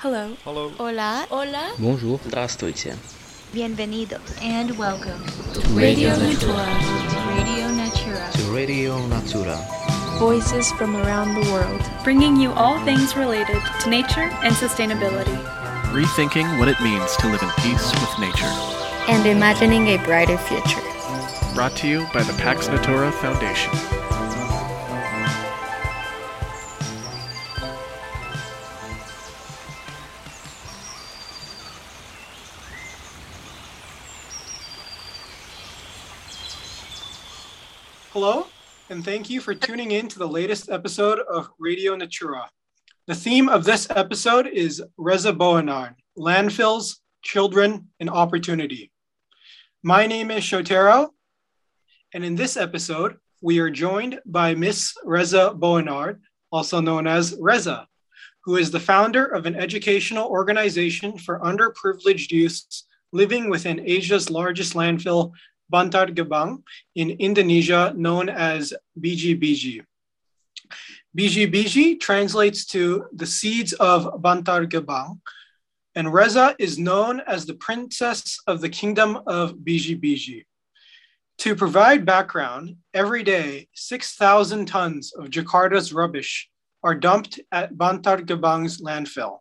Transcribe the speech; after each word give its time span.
Hello. 0.00 0.36
Hello. 0.44 0.70
Hola. 0.78 1.26
Hola. 1.30 1.72
Bonjour. 1.78 2.20
Здравствуйте. 2.26 2.94
Bienvenidos. 3.54 4.20
And 4.42 4.76
welcome 4.76 5.24
to 5.54 5.60
Radio 5.70 6.10
Natura. 6.16 6.66
Radio 7.38 7.70
Natura. 7.70 8.30
To 8.32 8.42
Radio 8.52 9.06
Natura. 9.06 9.56
Voices 10.18 10.70
from 10.72 10.96
around 10.96 11.34
the 11.34 11.50
world. 11.52 11.80
Bringing 12.04 12.36
you 12.36 12.52
all 12.52 12.78
things 12.84 13.16
related 13.16 13.62
to 13.80 13.88
nature 13.88 14.28
and 14.42 14.54
sustainability. 14.54 15.36
Rethinking 15.92 16.58
what 16.58 16.68
it 16.68 16.80
means 16.80 17.16
to 17.16 17.28
live 17.28 17.42
in 17.42 17.50
peace 17.62 17.92
with 17.92 18.18
nature. 18.18 18.52
And 19.08 19.26
imagining 19.26 19.88
a 19.88 19.96
brighter 20.04 20.36
future. 20.36 20.82
Brought 21.54 21.76
to 21.76 21.88
you 21.88 22.06
by 22.12 22.22
the 22.24 22.32
Pax 22.34 22.68
Natura 22.68 23.12
Foundation. 23.12 23.72
And 38.99 39.05
thank 39.05 39.29
you 39.29 39.39
for 39.39 39.55
tuning 39.55 39.91
in 39.91 40.09
to 40.09 40.19
the 40.19 40.27
latest 40.27 40.69
episode 40.69 41.19
of 41.19 41.49
Radio 41.57 41.95
Natura. 41.95 42.49
The 43.07 43.15
theme 43.15 43.47
of 43.47 43.63
this 43.63 43.87
episode 43.89 44.45
is 44.45 44.83
Reza 44.97 45.31
Boenard, 45.31 45.95
landfills, 46.17 46.97
children, 47.21 47.87
and 48.01 48.09
opportunity. 48.09 48.91
My 49.83 50.05
name 50.05 50.31
is 50.31 50.43
Sotaro, 50.43 51.11
and 52.13 52.25
in 52.25 52.35
this 52.35 52.57
episode, 52.57 53.15
we 53.41 53.59
are 53.59 53.69
joined 53.69 54.19
by 54.25 54.53
Miss 54.53 54.93
Reza 55.05 55.55
Boenard, 55.57 56.19
also 56.51 56.81
known 56.81 57.07
as 57.07 57.37
Reza, 57.39 57.87
who 58.43 58.57
is 58.57 58.69
the 58.69 58.81
founder 58.81 59.25
of 59.27 59.45
an 59.45 59.55
educational 59.55 60.27
organization 60.27 61.17
for 61.17 61.39
underprivileged 61.39 62.31
youths 62.31 62.83
living 63.13 63.49
within 63.49 63.79
Asia's 63.87 64.29
largest 64.29 64.73
landfill, 64.73 65.31
Bantar 65.71 66.13
Gebang, 66.13 66.63
in 66.95 67.11
Indonesia, 67.11 67.93
known 67.95 68.29
as 68.29 68.73
BGBG. 68.99 69.81
BGBG 71.17 71.99
translates 71.99 72.65
to 72.67 73.05
the 73.13 73.25
seeds 73.25 73.73
of 73.73 74.21
Bantar 74.21 74.67
Gebang, 74.69 75.19
and 75.95 76.13
Reza 76.13 76.55
is 76.59 76.77
known 76.77 77.19
as 77.21 77.45
the 77.45 77.55
princess 77.55 78.39
of 78.47 78.61
the 78.61 78.69
kingdom 78.69 79.19
of 79.25 79.55
BGBG. 79.55 80.45
To 81.39 81.55
provide 81.55 82.05
background, 82.05 82.75
every 82.93 83.23
day 83.23 83.69
6,000 83.73 84.65
tons 84.65 85.13
of 85.13 85.29
Jakarta's 85.29 85.93
rubbish 85.93 86.49
are 86.83 86.95
dumped 86.95 87.39
at 87.51 87.73
Bantar 87.73 88.25
Gebang's 88.25 88.81
landfill. 88.81 89.39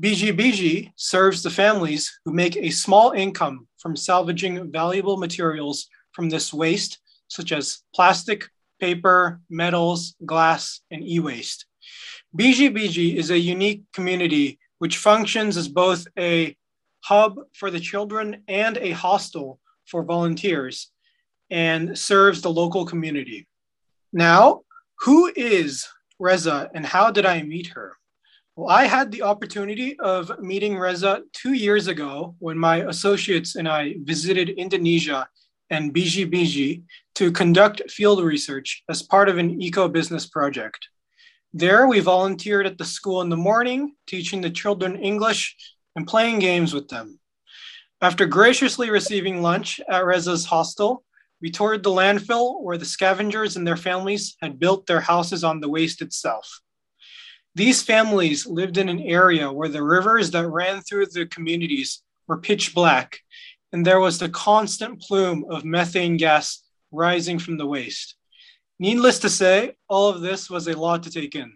BGBG 0.00 0.92
serves 0.96 1.42
the 1.42 1.50
families 1.50 2.18
who 2.24 2.32
make 2.32 2.56
a 2.56 2.70
small 2.70 3.12
income 3.12 3.68
from 3.78 3.94
salvaging 3.94 4.72
valuable 4.72 5.16
materials 5.16 5.88
from 6.12 6.28
this 6.28 6.52
waste, 6.52 6.98
such 7.28 7.52
as 7.52 7.82
plastic, 7.94 8.48
paper, 8.80 9.40
metals, 9.50 10.14
glass, 10.24 10.80
and 10.90 11.06
e 11.06 11.20
waste. 11.20 11.66
BGBG 12.38 13.16
is 13.16 13.30
a 13.30 13.38
unique 13.38 13.82
community 13.92 14.58
which 14.78 14.98
functions 14.98 15.56
as 15.56 15.68
both 15.68 16.06
a 16.18 16.56
hub 17.04 17.38
for 17.54 17.70
the 17.70 17.80
children 17.80 18.42
and 18.48 18.78
a 18.78 18.90
hostel 18.92 19.60
for 19.86 20.02
volunteers 20.02 20.90
and 21.50 21.96
serves 21.98 22.40
the 22.40 22.50
local 22.50 22.86
community. 22.86 23.46
Now, 24.12 24.62
who 25.00 25.30
is 25.36 25.86
Reza 26.18 26.70
and 26.74 26.86
how 26.86 27.10
did 27.10 27.26
I 27.26 27.42
meet 27.42 27.68
her? 27.68 27.96
Well, 28.54 28.68
I 28.68 28.84
had 28.84 29.10
the 29.10 29.22
opportunity 29.22 29.98
of 29.98 30.38
meeting 30.38 30.76
Reza 30.76 31.22
two 31.32 31.54
years 31.54 31.86
ago 31.86 32.36
when 32.38 32.58
my 32.58 32.82
associates 32.84 33.56
and 33.56 33.66
I 33.66 33.94
visited 34.02 34.50
Indonesia 34.50 35.26
and 35.70 35.94
BGBG 35.94 36.82
to 37.14 37.32
conduct 37.32 37.90
field 37.90 38.22
research 38.22 38.82
as 38.90 39.02
part 39.02 39.30
of 39.30 39.38
an 39.38 39.62
eco 39.62 39.88
business 39.88 40.26
project. 40.26 40.86
There, 41.54 41.86
we 41.86 42.00
volunteered 42.00 42.66
at 42.66 42.76
the 42.76 42.84
school 42.84 43.22
in 43.22 43.30
the 43.30 43.38
morning, 43.38 43.94
teaching 44.06 44.42
the 44.42 44.50
children 44.50 44.96
English 44.96 45.56
and 45.96 46.06
playing 46.06 46.40
games 46.40 46.74
with 46.74 46.88
them. 46.88 47.18
After 48.02 48.26
graciously 48.26 48.90
receiving 48.90 49.40
lunch 49.40 49.80
at 49.88 50.04
Reza's 50.04 50.44
hostel, 50.44 51.04
we 51.40 51.50
toured 51.50 51.82
the 51.82 51.90
landfill 51.90 52.62
where 52.62 52.76
the 52.76 52.84
scavengers 52.84 53.56
and 53.56 53.66
their 53.66 53.78
families 53.78 54.36
had 54.42 54.58
built 54.58 54.86
their 54.86 55.00
houses 55.00 55.42
on 55.42 55.60
the 55.60 55.70
waste 55.70 56.02
itself. 56.02 56.61
These 57.54 57.82
families 57.82 58.46
lived 58.46 58.78
in 58.78 58.88
an 58.88 59.00
area 59.00 59.52
where 59.52 59.68
the 59.68 59.82
rivers 59.82 60.30
that 60.30 60.48
ran 60.48 60.80
through 60.80 61.06
the 61.06 61.26
communities 61.26 62.02
were 62.26 62.38
pitch 62.38 62.74
black, 62.74 63.18
and 63.72 63.84
there 63.84 64.00
was 64.00 64.18
the 64.18 64.30
constant 64.30 65.02
plume 65.02 65.44
of 65.50 65.64
methane 65.64 66.16
gas 66.16 66.62
rising 66.90 67.38
from 67.38 67.58
the 67.58 67.66
waste. 67.66 68.16
Needless 68.78 69.18
to 69.20 69.28
say, 69.28 69.76
all 69.88 70.08
of 70.08 70.22
this 70.22 70.48
was 70.48 70.66
a 70.66 70.78
lot 70.78 71.02
to 71.02 71.10
take 71.10 71.34
in. 71.34 71.52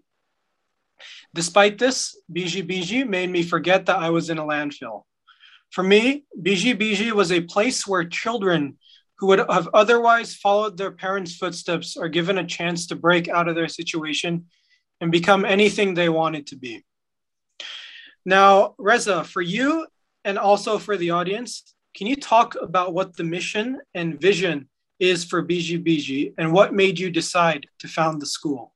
Despite 1.35 1.79
this, 1.79 2.19
BGBG 2.33 3.09
made 3.09 3.31
me 3.31 3.43
forget 3.43 3.87
that 3.87 3.99
I 3.99 4.11
was 4.11 4.29
in 4.29 4.39
a 4.39 4.45
landfill. 4.45 5.03
For 5.71 5.83
me, 5.83 6.25
BGBG 6.41 7.12
was 7.12 7.33
a 7.33 7.41
place 7.41 7.87
where 7.87 8.05
children 8.05 8.79
who 9.19 9.29
would 9.29 9.39
have 9.39 9.69
otherwise 9.73 10.35
followed 10.35 10.77
their 10.77 10.93
parents' 10.93 11.37
footsteps 11.37 11.97
are 11.97 12.09
given 12.09 12.39
a 12.39 12.47
chance 12.47 12.87
to 12.87 12.97
break 12.97 13.29
out 13.29 13.49
of 13.49 13.55
their 13.55 13.69
situation 13.69 14.47
and 15.01 15.12
become 15.12 15.45
anything 15.45 15.95
they 15.95 16.09
wanted 16.09 16.47
to 16.49 16.57
be. 16.57 16.84
Now, 18.25 18.75
Reza, 18.79 19.25
for 19.25 19.43
you 19.43 19.87
and 20.25 20.39
also 20.39 20.79
for 20.79 20.97
the 20.97 21.11
audience, 21.11 21.75
can 21.95 22.07
you 22.07 22.17
talk 22.17 22.57
about 22.61 22.93
what 22.93 23.17
the 23.17 23.25
mission 23.25 23.81
and 23.95 24.21
vision 24.21 24.69
is 24.99 25.25
for 25.25 25.43
BGBG 25.45 26.35
and 26.39 26.53
what 26.53 26.75
made 26.75 26.99
you 26.99 27.11
decide 27.11 27.67
to 27.79 27.89
found 27.89 28.21
the 28.21 28.27
school? 28.27 28.73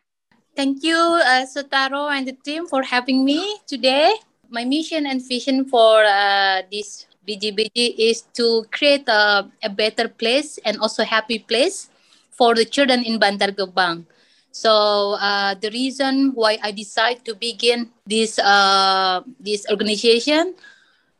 Thank 0.56 0.82
you, 0.82 0.96
uh, 0.96 1.46
Sotaro 1.46 2.10
and 2.10 2.26
the 2.26 2.36
team 2.44 2.66
for 2.66 2.82
having 2.82 3.24
me 3.24 3.58
today. 3.66 4.14
My 4.50 4.64
mission 4.64 5.06
and 5.06 5.22
vision 5.26 5.64
for 5.64 6.04
uh, 6.04 6.62
this 6.70 7.06
BGBG 7.26 7.94
is 7.98 8.22
to 8.34 8.66
create 8.70 9.08
a, 9.08 9.48
a 9.62 9.70
better 9.70 10.08
place 10.08 10.58
and 10.64 10.78
also 10.78 11.04
happy 11.04 11.38
place 11.38 11.90
for 12.30 12.54
the 12.54 12.64
children 12.64 13.04
in 13.04 13.20
Bantar 13.20 13.54
Gebang. 13.54 14.04
So 14.52 15.16
uh, 15.22 15.54
the 15.54 15.70
reason 15.70 16.32
why 16.34 16.58
I 16.62 16.72
decided 16.72 17.24
to 17.26 17.34
begin 17.34 17.90
this 18.06 18.38
uh, 18.38 19.22
this 19.38 19.66
organization, 19.70 20.54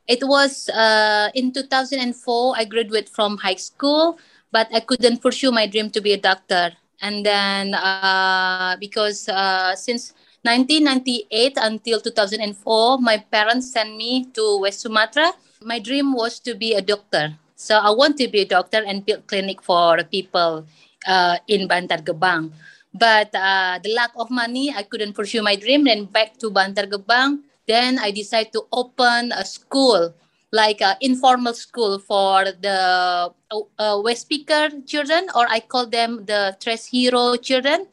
it 0.06 0.22
was 0.26 0.68
uh, 0.70 1.30
in 1.34 1.52
2004. 1.52 2.54
I 2.56 2.64
graduated 2.64 3.08
from 3.08 3.38
high 3.38 3.60
school, 3.60 4.18
but 4.50 4.66
I 4.74 4.80
couldn't 4.80 5.22
pursue 5.22 5.52
my 5.52 5.66
dream 5.66 5.90
to 5.94 6.00
be 6.00 6.12
a 6.12 6.20
doctor. 6.20 6.74
And 7.00 7.24
then 7.24 7.74
uh, 7.74 8.76
because 8.78 9.28
uh, 9.28 9.74
since 9.76 10.12
1998 10.42 11.54
until 11.56 12.00
2004, 12.00 12.98
my 12.98 13.18
parents 13.30 13.72
sent 13.72 13.96
me 13.96 14.26
to 14.34 14.58
West 14.60 14.80
Sumatra. 14.80 15.32
My 15.62 15.78
dream 15.78 16.12
was 16.12 16.40
to 16.40 16.54
be 16.54 16.74
a 16.74 16.82
doctor. 16.82 17.36
So 17.54 17.76
I 17.78 17.90
want 17.90 18.16
to 18.18 18.28
be 18.28 18.40
a 18.40 18.48
doctor 18.48 18.82
and 18.84 19.04
build 19.04 19.26
clinic 19.26 19.62
for 19.62 20.02
people 20.04 20.66
uh, 21.06 21.36
in 21.46 21.68
Bantar 21.68 22.00
Gebang. 22.02 22.52
But 22.92 23.30
uh, 23.34 23.78
the 23.82 23.94
lack 23.94 24.10
of 24.16 24.30
money, 24.30 24.74
I 24.74 24.82
couldn't 24.82 25.14
pursue 25.14 25.42
my 25.42 25.54
dream. 25.54 25.84
Then 25.84 26.06
back 26.06 26.38
to 26.38 26.50
Bantar 26.50 26.90
Gebang. 26.90 27.46
Then 27.66 27.98
I 27.98 28.10
decided 28.10 28.52
to 28.54 28.66
open 28.72 29.30
a 29.30 29.44
school, 29.44 30.10
like 30.50 30.82
an 30.82 30.96
informal 31.00 31.54
school 31.54 31.98
for 32.02 32.50
the 32.50 33.30
uh, 33.78 34.00
waste 34.02 34.28
picker 34.28 34.70
children, 34.86 35.30
or 35.34 35.46
I 35.46 35.60
call 35.60 35.86
them 35.86 36.26
the 36.26 36.56
Trash 36.58 36.90
Hero 36.90 37.36
children 37.36 37.86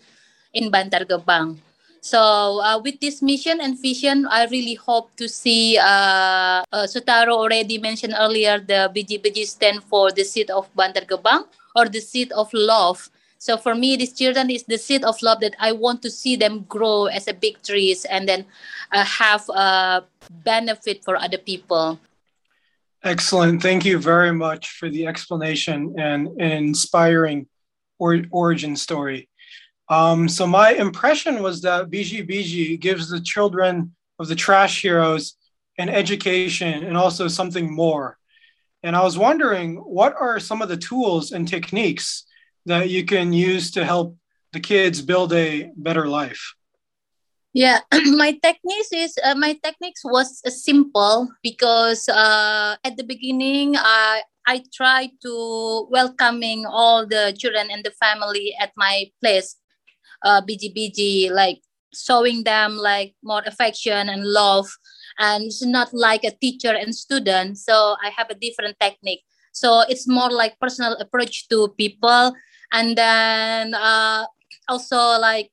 in 0.53 0.71
Bantar 0.73 1.05
Gebang. 1.05 1.61
So 2.01 2.63
uh, 2.63 2.79
with 2.79 2.99
this 3.01 3.21
mission 3.21 3.59
and 3.59 3.75
vision, 3.75 4.25
I 4.31 4.45
really 4.47 4.75
hope 4.75 5.11
to 5.17 5.27
see. 5.27 5.77
Uh, 5.77 6.63
uh, 6.71 6.87
Sotaro 6.87 7.35
already 7.35 7.77
mentioned 7.77 8.15
earlier 8.17 8.59
the 8.59 8.89
BGBG 8.95 9.45
stand 9.45 9.83
for 9.83 10.11
the 10.11 10.23
seed 10.23 10.49
of 10.49 10.71
Bantar 10.73 11.05
Gebang 11.05 11.45
or 11.75 11.89
the 11.89 11.99
seed 11.99 12.31
of 12.31 12.47
love. 12.53 13.09
So 13.37 13.57
for 13.57 13.75
me, 13.75 13.95
these 13.95 14.13
children 14.13 14.49
is 14.49 14.63
the 14.63 14.77
seed 14.77 15.03
of 15.03 15.21
love 15.21 15.39
that 15.41 15.55
I 15.59 15.71
want 15.71 16.01
to 16.01 16.09
see 16.09 16.35
them 16.35 16.65
grow 16.67 17.05
as 17.05 17.27
a 17.27 17.33
big 17.33 17.61
trees 17.63 18.05
and 18.05 18.27
then 18.27 18.45
uh, 18.91 19.03
have 19.03 19.47
a 19.49 20.03
benefit 20.43 21.03
for 21.03 21.15
other 21.15 21.37
people. 21.37 21.99
Excellent. 23.03 23.61
Thank 23.61 23.85
you 23.85 23.99
very 23.99 24.33
much 24.33 24.71
for 24.71 24.89
the 24.89 25.05
explanation 25.07 25.95
and 25.97 26.27
an 26.41 26.51
inspiring 26.51 27.47
or, 27.99 28.21
origin 28.31 28.75
story. 28.75 29.29
Um, 29.89 30.27
so 30.27 30.45
my 30.45 30.71
impression 30.71 31.41
was 31.41 31.61
that 31.61 31.89
BGBG 31.89 32.79
gives 32.79 33.09
the 33.09 33.21
children 33.21 33.95
of 34.19 34.27
the 34.27 34.35
trash 34.35 34.81
heroes 34.81 35.35
an 35.77 35.89
education 35.89 36.83
and 36.83 36.97
also 36.97 37.27
something 37.27 37.73
more. 37.73 38.17
And 38.83 38.95
I 38.95 39.03
was 39.03 39.17
wondering, 39.17 39.75
what 39.77 40.15
are 40.19 40.39
some 40.39 40.61
of 40.61 40.69
the 40.69 40.77
tools 40.77 41.31
and 41.31 41.47
techniques 41.47 42.26
that 42.67 42.89
you 42.89 43.03
can 43.03 43.33
use 43.33 43.71
to 43.71 43.83
help 43.83 44.15
the 44.53 44.59
kids 44.59 45.01
build 45.01 45.33
a 45.33 45.71
better 45.75 46.07
life? 46.07 46.53
Yeah, 47.53 47.79
my 48.13 48.37
techniques 48.37 48.91
is 48.93 49.17
uh, 49.23 49.33
my 49.33 49.57
techniques 49.63 50.05
was 50.05 50.43
simple 50.45 51.27
because 51.41 52.07
uh, 52.07 52.75
at 52.83 52.97
the 52.97 53.03
beginning 53.03 53.75
I 53.75 54.21
I 54.45 54.63
try 54.71 55.09
to 55.23 55.87
welcoming 55.89 56.65
all 56.69 57.07
the 57.07 57.33
children 57.33 57.67
and 57.71 57.83
the 57.83 57.91
family 57.97 58.55
at 58.59 58.71
my 58.77 59.11
place, 59.19 59.57
uh, 60.23 60.41
BGBG, 60.45 61.31
like 61.31 61.59
showing 61.95 62.43
them 62.43 62.77
like 62.77 63.15
more 63.23 63.41
affection 63.47 64.07
and 64.07 64.23
love, 64.23 64.69
and 65.17 65.49
it's 65.49 65.65
not 65.65 65.89
like 65.93 66.23
a 66.23 66.37
teacher 66.37 66.75
and 66.75 66.93
student. 66.93 67.57
So 67.57 67.97
I 68.03 68.11
have 68.15 68.29
a 68.29 68.37
different 68.37 68.77
technique. 68.79 69.23
So 69.51 69.81
it's 69.89 70.07
more 70.07 70.29
like 70.29 70.59
personal 70.61 70.93
approach 71.01 71.49
to 71.49 71.73
people, 71.73 72.37
and 72.71 72.97
then 72.97 73.73
uh, 73.73 74.25
also 74.67 74.97
like 75.19 75.51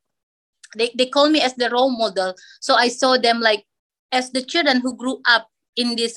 they, 0.76 0.90
they 0.96 1.06
call 1.06 1.30
me 1.30 1.40
as 1.40 1.54
the 1.54 1.70
role 1.70 1.90
model. 1.90 2.34
So 2.60 2.74
I 2.74 2.88
saw 2.88 3.16
them 3.16 3.40
like 3.40 3.64
as 4.12 4.30
the 4.30 4.42
children 4.42 4.80
who 4.80 4.96
grew 4.96 5.20
up 5.26 5.48
in 5.76 5.96
this 5.96 6.16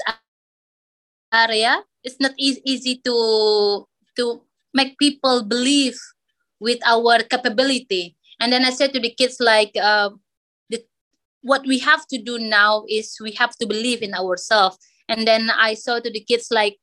area 1.33 1.83
it's 2.03 2.19
not 2.19 2.31
easy, 2.37 2.61
easy 2.63 3.01
to 3.03 3.85
to 4.15 4.41
make 4.73 4.97
people 4.97 5.43
believe 5.43 5.99
with 6.59 6.79
our 6.85 7.19
capability 7.23 8.15
and 8.39 8.51
then 8.51 8.63
i 8.63 8.69
said 8.69 8.93
to 8.93 8.99
the 8.99 9.11
kids 9.11 9.37
like 9.39 9.71
uh, 9.81 10.09
the, 10.69 10.83
what 11.41 11.65
we 11.67 11.77
have 11.77 12.07
to 12.07 12.17
do 12.17 12.39
now 12.39 12.83
is 12.87 13.17
we 13.21 13.31
have 13.33 13.55
to 13.57 13.67
believe 13.67 14.01
in 14.01 14.13
ourselves 14.13 14.77
and 15.09 15.27
then 15.27 15.51
i 15.59 15.73
saw 15.73 15.99
to 15.99 16.09
the 16.09 16.23
kids 16.23 16.47
like 16.49 16.77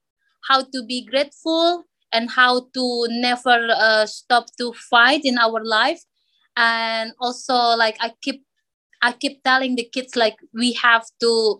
how 0.49 0.63
to 0.63 0.85
be 0.87 1.05
grateful 1.05 1.85
and 2.15 2.31
how 2.31 2.71
to 2.73 3.07
never 3.11 3.69
uh, 3.75 4.07
stop 4.07 4.47
to 4.57 4.73
fight 4.89 5.27
in 5.27 5.37
our 5.37 5.63
life. 5.65 6.01
And 6.57 7.13
also 7.19 7.75
like 7.75 7.99
i 7.99 8.15
keep 8.23 8.47
i 9.03 9.11
keep 9.11 9.43
telling 9.43 9.75
the 9.75 9.91
kids 9.91 10.15
like 10.15 10.39
we 10.55 10.73
have 10.79 11.03
to 11.19 11.59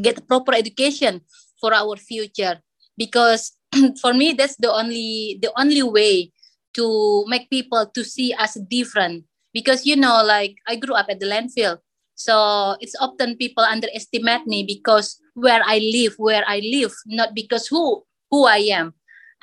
get 0.00 0.26
proper 0.26 0.54
education 0.56 1.20
for 1.60 1.74
our 1.74 1.96
future. 1.96 2.58
Because 2.96 3.52
for 4.00 4.14
me 4.14 4.32
that's 4.32 4.56
the 4.56 4.72
only 4.72 5.38
the 5.44 5.52
only 5.60 5.82
way 5.84 6.32
to 6.74 7.24
make 7.28 7.50
people 7.50 7.86
to 7.94 8.02
see 8.02 8.32
us 8.32 8.56
different. 8.70 9.24
Because 9.52 9.84
you 9.84 9.94
know 9.94 10.24
like 10.24 10.56
i 10.66 10.74
grew 10.76 10.94
up 10.96 11.06
at 11.12 11.20
the 11.20 11.28
landfill. 11.28 11.78
So 12.16 12.76
it's 12.80 12.96
often 12.98 13.36
people 13.36 13.64
underestimate 13.64 14.46
me 14.46 14.64
because 14.64 15.20
where 15.34 15.60
i 15.66 15.78
live 15.78 16.14
where 16.16 16.44
i 16.46 16.62
live 16.62 16.94
not 17.06 17.34
because 17.34 17.66
who 17.66 18.02
who 18.30 18.46
i 18.46 18.62
am 18.70 18.94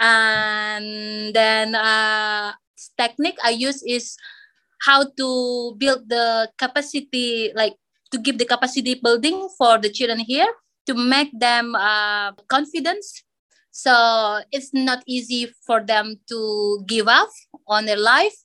and 0.02 1.34
then 1.34 1.76
uh 1.76 2.52
technique 2.98 3.38
i 3.46 3.50
use 3.54 3.84
is 3.86 4.18
how 4.82 5.06
to 5.16 5.76
build 5.78 6.10
the 6.10 6.50
capacity 6.58 7.54
like 7.56 7.78
to 8.12 8.18
give 8.18 8.38
the 8.38 8.46
capacity 8.46 8.96
building 8.98 9.48
for 9.58 9.78
the 9.78 9.90
children 9.90 10.20
here 10.20 10.50
to 10.88 10.94
make 10.98 11.30
them 11.38 11.76
uh, 11.76 12.34
confidence 12.50 13.24
so 13.72 14.42
it's 14.52 14.74
not 14.74 15.04
easy 15.08 15.48
for 15.66 15.82
them 15.82 16.20
to 16.28 16.84
give 16.88 17.08
up 17.08 17.30
on 17.68 17.86
their 17.86 17.98
life. 17.98 18.36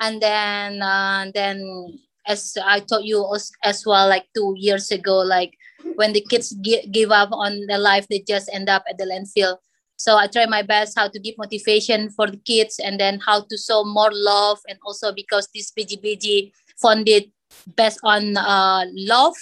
And 0.00 0.20
then 0.20 0.82
uh, 0.82 1.30
then 1.32 1.62
as 2.26 2.56
i 2.64 2.80
told 2.80 3.04
you 3.04 3.20
as 3.62 3.84
well 3.86 4.08
like 4.08 4.24
two 4.34 4.54
years 4.56 4.90
ago 4.90 5.18
like 5.18 5.52
when 5.96 6.14
the 6.14 6.24
kids 6.30 6.56
gi- 6.64 6.88
give 6.90 7.12
up 7.12 7.28
on 7.32 7.66
their 7.66 7.78
life 7.78 8.08
they 8.08 8.24
just 8.26 8.48
end 8.50 8.68
up 8.68 8.82
at 8.88 8.96
the 8.96 9.04
landfill 9.04 9.58
so 9.96 10.16
i 10.16 10.26
try 10.26 10.46
my 10.46 10.62
best 10.62 10.98
how 10.98 11.08
to 11.08 11.18
give 11.20 11.34
motivation 11.38 12.10
for 12.10 12.26
the 12.26 12.36
kids 12.38 12.78
and 12.78 12.98
then 12.98 13.20
how 13.20 13.40
to 13.40 13.56
show 13.56 13.84
more 13.84 14.10
love 14.12 14.58
and 14.68 14.78
also 14.84 15.12
because 15.12 15.48
this 15.54 15.72
bgbg 15.72 16.52
funded 16.80 17.30
based 17.76 18.00
on 18.02 18.36
uh, 18.36 18.84
love. 18.94 19.36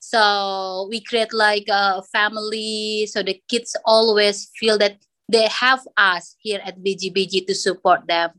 So 0.00 0.86
we 0.90 1.00
create 1.00 1.32
like 1.32 1.64
a 1.68 2.02
family 2.12 3.06
so 3.06 3.22
the 3.22 3.40
kids 3.48 3.74
always 3.84 4.50
feel 4.58 4.76
that 4.78 4.98
they 5.28 5.48
have 5.48 5.80
us 5.96 6.36
here 6.40 6.60
at 6.64 6.78
bgbg 6.84 7.46
to 7.46 7.54
support 7.54 8.06
them. 8.06 8.30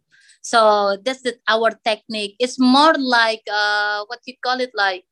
So 0.42 0.98
that's 1.04 1.24
the, 1.24 1.36
our 1.48 1.72
technique. 1.84 2.36
It's 2.40 2.60
more 2.60 2.94
like 3.00 3.42
uh, 3.52 4.06
what 4.06 4.20
you 4.26 4.36
call 4.46 4.60
it 4.60 4.70
like 4.76 5.06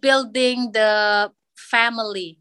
building 0.00 0.72
the 0.72 1.30
family 1.70 2.38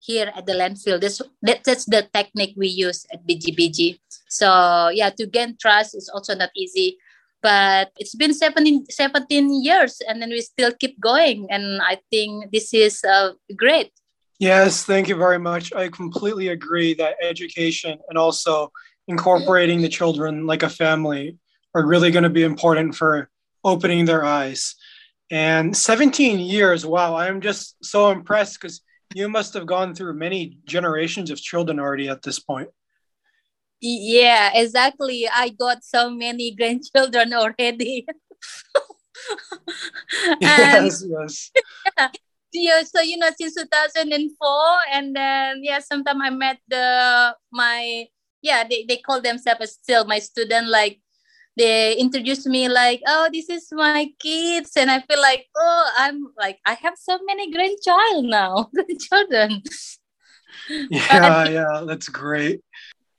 here 0.00 0.32
at 0.34 0.46
the 0.46 0.52
landfill. 0.52 1.00
This 1.00 1.22
that, 1.42 1.62
that's 1.64 1.84
the 1.84 2.08
technique 2.12 2.54
we 2.56 2.68
use 2.68 3.06
at 3.12 3.26
bgbg 3.26 4.00
so 4.28 4.88
yeah 4.88 5.10
to 5.10 5.26
gain 5.26 5.56
trust 5.60 5.94
is 5.94 6.08
also 6.08 6.34
not 6.34 6.50
easy 6.56 6.96
but 7.42 7.90
it's 7.96 8.14
been 8.14 8.34
17, 8.34 8.86
17 8.90 9.64
years 9.64 10.02
and 10.06 10.20
then 10.20 10.30
we 10.30 10.40
still 10.42 10.72
keep 10.78 11.00
going. 11.00 11.46
And 11.50 11.80
i 11.82 11.98
think 12.10 12.52
this 12.52 12.72
is 12.74 13.02
uh, 13.04 13.32
great. 13.56 13.92
Yes 14.38 14.84
thank 14.84 15.08
you 15.08 15.16
very 15.16 15.38
much. 15.38 15.72
I 15.72 15.88
completely 15.88 16.48
agree 16.48 16.94
that 16.94 17.16
education 17.22 17.98
and 18.08 18.18
also 18.18 18.72
incorporating 19.08 19.82
the 19.82 19.88
children 19.88 20.46
like 20.46 20.62
a 20.62 20.68
family 20.68 21.36
are 21.74 21.86
really 21.86 22.10
going 22.10 22.24
to 22.24 22.30
be 22.30 22.42
important 22.42 22.94
for 22.94 23.30
opening 23.64 24.04
their 24.04 24.24
eyes. 24.24 24.74
And 25.30 25.76
17 25.76 26.40
years 26.40 26.84
wow 26.84 27.14
i'm 27.14 27.40
just 27.40 27.76
so 27.84 28.10
impressed 28.10 28.60
because 28.60 28.80
you 29.14 29.28
must 29.28 29.54
have 29.54 29.66
gone 29.66 29.94
through 29.94 30.14
many 30.14 30.58
generations 30.64 31.30
of 31.30 31.40
children 31.40 31.80
already 31.80 32.08
at 32.08 32.22
this 32.22 32.38
point 32.38 32.68
yeah, 33.80 34.50
exactly. 34.54 35.28
I 35.28 35.50
got 35.50 35.84
so 35.84 36.10
many 36.10 36.54
grandchildren 36.56 37.32
already. 37.32 38.06
yes, 40.40 41.04
yes. 41.08 41.50
Yeah. 41.96 42.08
yeah, 42.52 42.82
so 42.82 43.00
you 43.00 43.16
know 43.16 43.30
since 43.38 43.54
2004 43.54 44.48
and 44.92 45.14
then 45.14 45.62
yeah 45.62 45.78
sometimes 45.78 46.20
i 46.24 46.30
met 46.30 46.58
the 46.66 47.36
my 47.52 48.06
yeah 48.42 48.64
they, 48.68 48.84
they 48.88 48.96
call 48.96 49.20
themselves 49.20 49.72
still 49.72 50.04
my 50.04 50.18
student 50.18 50.66
like 50.66 50.98
they 51.60 51.94
introduced 52.04 52.46
me 52.46 52.68
like 52.68 53.00
oh 53.06 53.28
this 53.32 53.50
is 53.50 53.68
my 53.72 54.08
kids 54.18 54.72
and 54.76 54.90
i 54.90 54.98
feel 55.00 55.20
like 55.20 55.44
oh 55.56 55.84
i'm 55.98 56.18
like 56.38 56.58
i 56.64 56.74
have 56.74 56.96
so 56.96 57.18
many 57.26 57.52
grandchild 57.52 58.24
now 58.24 58.70
grandchildren 58.74 59.62
yeah 60.90 61.48
yeah 61.48 61.84
that's 61.86 62.08
great 62.08 62.60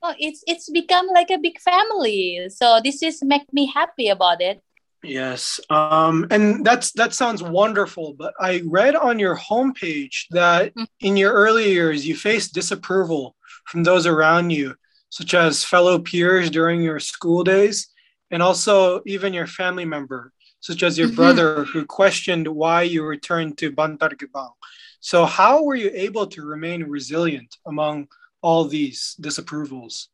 oh, 0.01 0.13
it's 0.19 0.43
it's 0.47 0.69
become 0.69 1.07
like 1.07 1.29
a 1.29 1.37
big 1.37 1.59
family. 1.59 2.47
So 2.49 2.79
this 2.83 3.03
is 3.03 3.23
make 3.23 3.51
me 3.53 3.67
happy 3.67 4.09
about 4.09 4.41
it. 4.41 4.61
Yes, 5.03 5.59
um, 5.69 6.27
and 6.29 6.65
that's 6.65 6.91
that 6.93 7.13
sounds 7.13 7.41
wonderful. 7.41 8.13
But 8.13 8.33
I 8.39 8.61
read 8.65 8.95
on 8.95 9.17
your 9.19 9.35
homepage 9.35 10.25
that 10.31 10.75
mm-hmm. 10.75 10.83
in 10.99 11.17
your 11.17 11.33
early 11.33 11.71
years 11.71 12.05
you 12.05 12.15
faced 12.15 12.53
disapproval 12.53 13.35
from 13.65 13.83
those 13.83 14.05
around 14.05 14.51
you, 14.51 14.75
such 15.09 15.33
as 15.33 15.63
fellow 15.63 15.99
peers 15.99 16.49
during 16.49 16.81
your 16.83 16.99
school 16.99 17.43
days, 17.43 17.87
and 18.31 18.41
also 18.41 19.01
even 19.05 19.33
your 19.33 19.47
family 19.47 19.85
member, 19.85 20.33
such 20.59 20.83
as 20.83 20.97
your 20.97 21.07
mm-hmm. 21.07 21.15
brother, 21.15 21.65
who 21.65 21.85
questioned 21.85 22.47
why 22.47 22.81
you 22.83 23.03
returned 23.03 23.57
to 23.59 23.71
Bantar 23.71 24.15
Gebang. 24.15 24.53
So, 24.99 25.25
how 25.25 25.63
were 25.63 25.75
you 25.75 25.91
able 25.93 26.27
to 26.27 26.41
remain 26.41 26.83
resilient 26.83 27.57
among 27.67 28.07
all 28.41 28.65
these 28.65 29.15
disapprovals? 29.19 30.07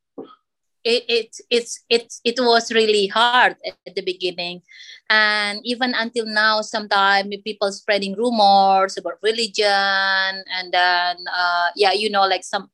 It, 0.84 1.04
it 1.10 1.36
it's 1.50 1.84
it's 1.90 2.22
it 2.24 2.40
was 2.40 2.72
really 2.72 3.08
hard 3.08 3.58
at 3.66 3.94
the 3.94 4.02
beginning 4.02 4.62
and 5.10 5.60
even 5.66 5.92
until 5.94 6.26
now 6.26 6.62
sometimes 6.62 7.28
people 7.44 7.74
spreading 7.74 8.16
rumors 8.16 8.96
about 8.96 9.20
religion 9.22 9.68
and 10.48 10.72
then 10.72 11.18
uh, 11.28 11.76
yeah 11.76 11.92
you 11.92 12.10
know 12.10 12.24
like 12.24 12.46
some 12.46 12.70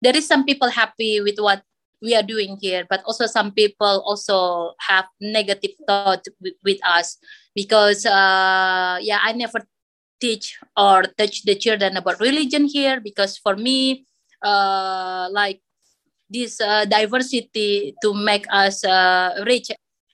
there 0.00 0.16
is 0.16 0.26
some 0.26 0.46
people 0.46 0.70
happy 0.70 1.20
with 1.20 1.36
what 1.36 1.60
we 2.02 2.14
are 2.14 2.22
doing 2.22 2.56
here 2.60 2.84
but 2.88 3.02
also 3.04 3.26
some 3.26 3.52
people 3.52 4.02
also 4.06 4.72
have 4.80 5.06
negative 5.20 5.72
thought 5.86 6.24
with, 6.40 6.54
with 6.64 6.78
us 6.86 7.18
because 7.54 8.06
uh, 8.06 8.98
yeah 9.00 9.18
i 9.22 9.32
never 9.32 9.66
teach 10.20 10.58
or 10.76 11.02
teach 11.16 11.42
the 11.44 11.54
children 11.54 11.96
about 11.96 12.20
religion 12.20 12.66
here 12.66 13.00
because 13.00 13.38
for 13.38 13.56
me 13.56 14.06
uh, 14.42 15.28
like 15.30 15.60
this 16.30 16.60
uh, 16.60 16.84
diversity 16.84 17.94
to 18.02 18.12
make 18.14 18.46
us 18.50 18.84
uh, 18.84 19.42
rich 19.46 19.70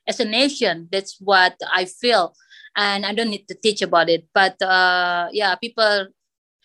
as 0.07 0.21
a 0.21 0.25
nation. 0.25 0.89
That's 0.91 1.17
what 1.21 1.57
I 1.73 1.85
feel, 1.85 2.35
and 2.77 3.05
I 3.05 3.15
don't 3.15 3.31
need 3.31 3.49
to 3.49 3.55
teach 3.55 3.83
about 3.83 4.09
it. 4.09 4.27
But 4.33 4.61
uh, 4.63 5.29
yeah, 5.33 5.55
people 5.57 6.09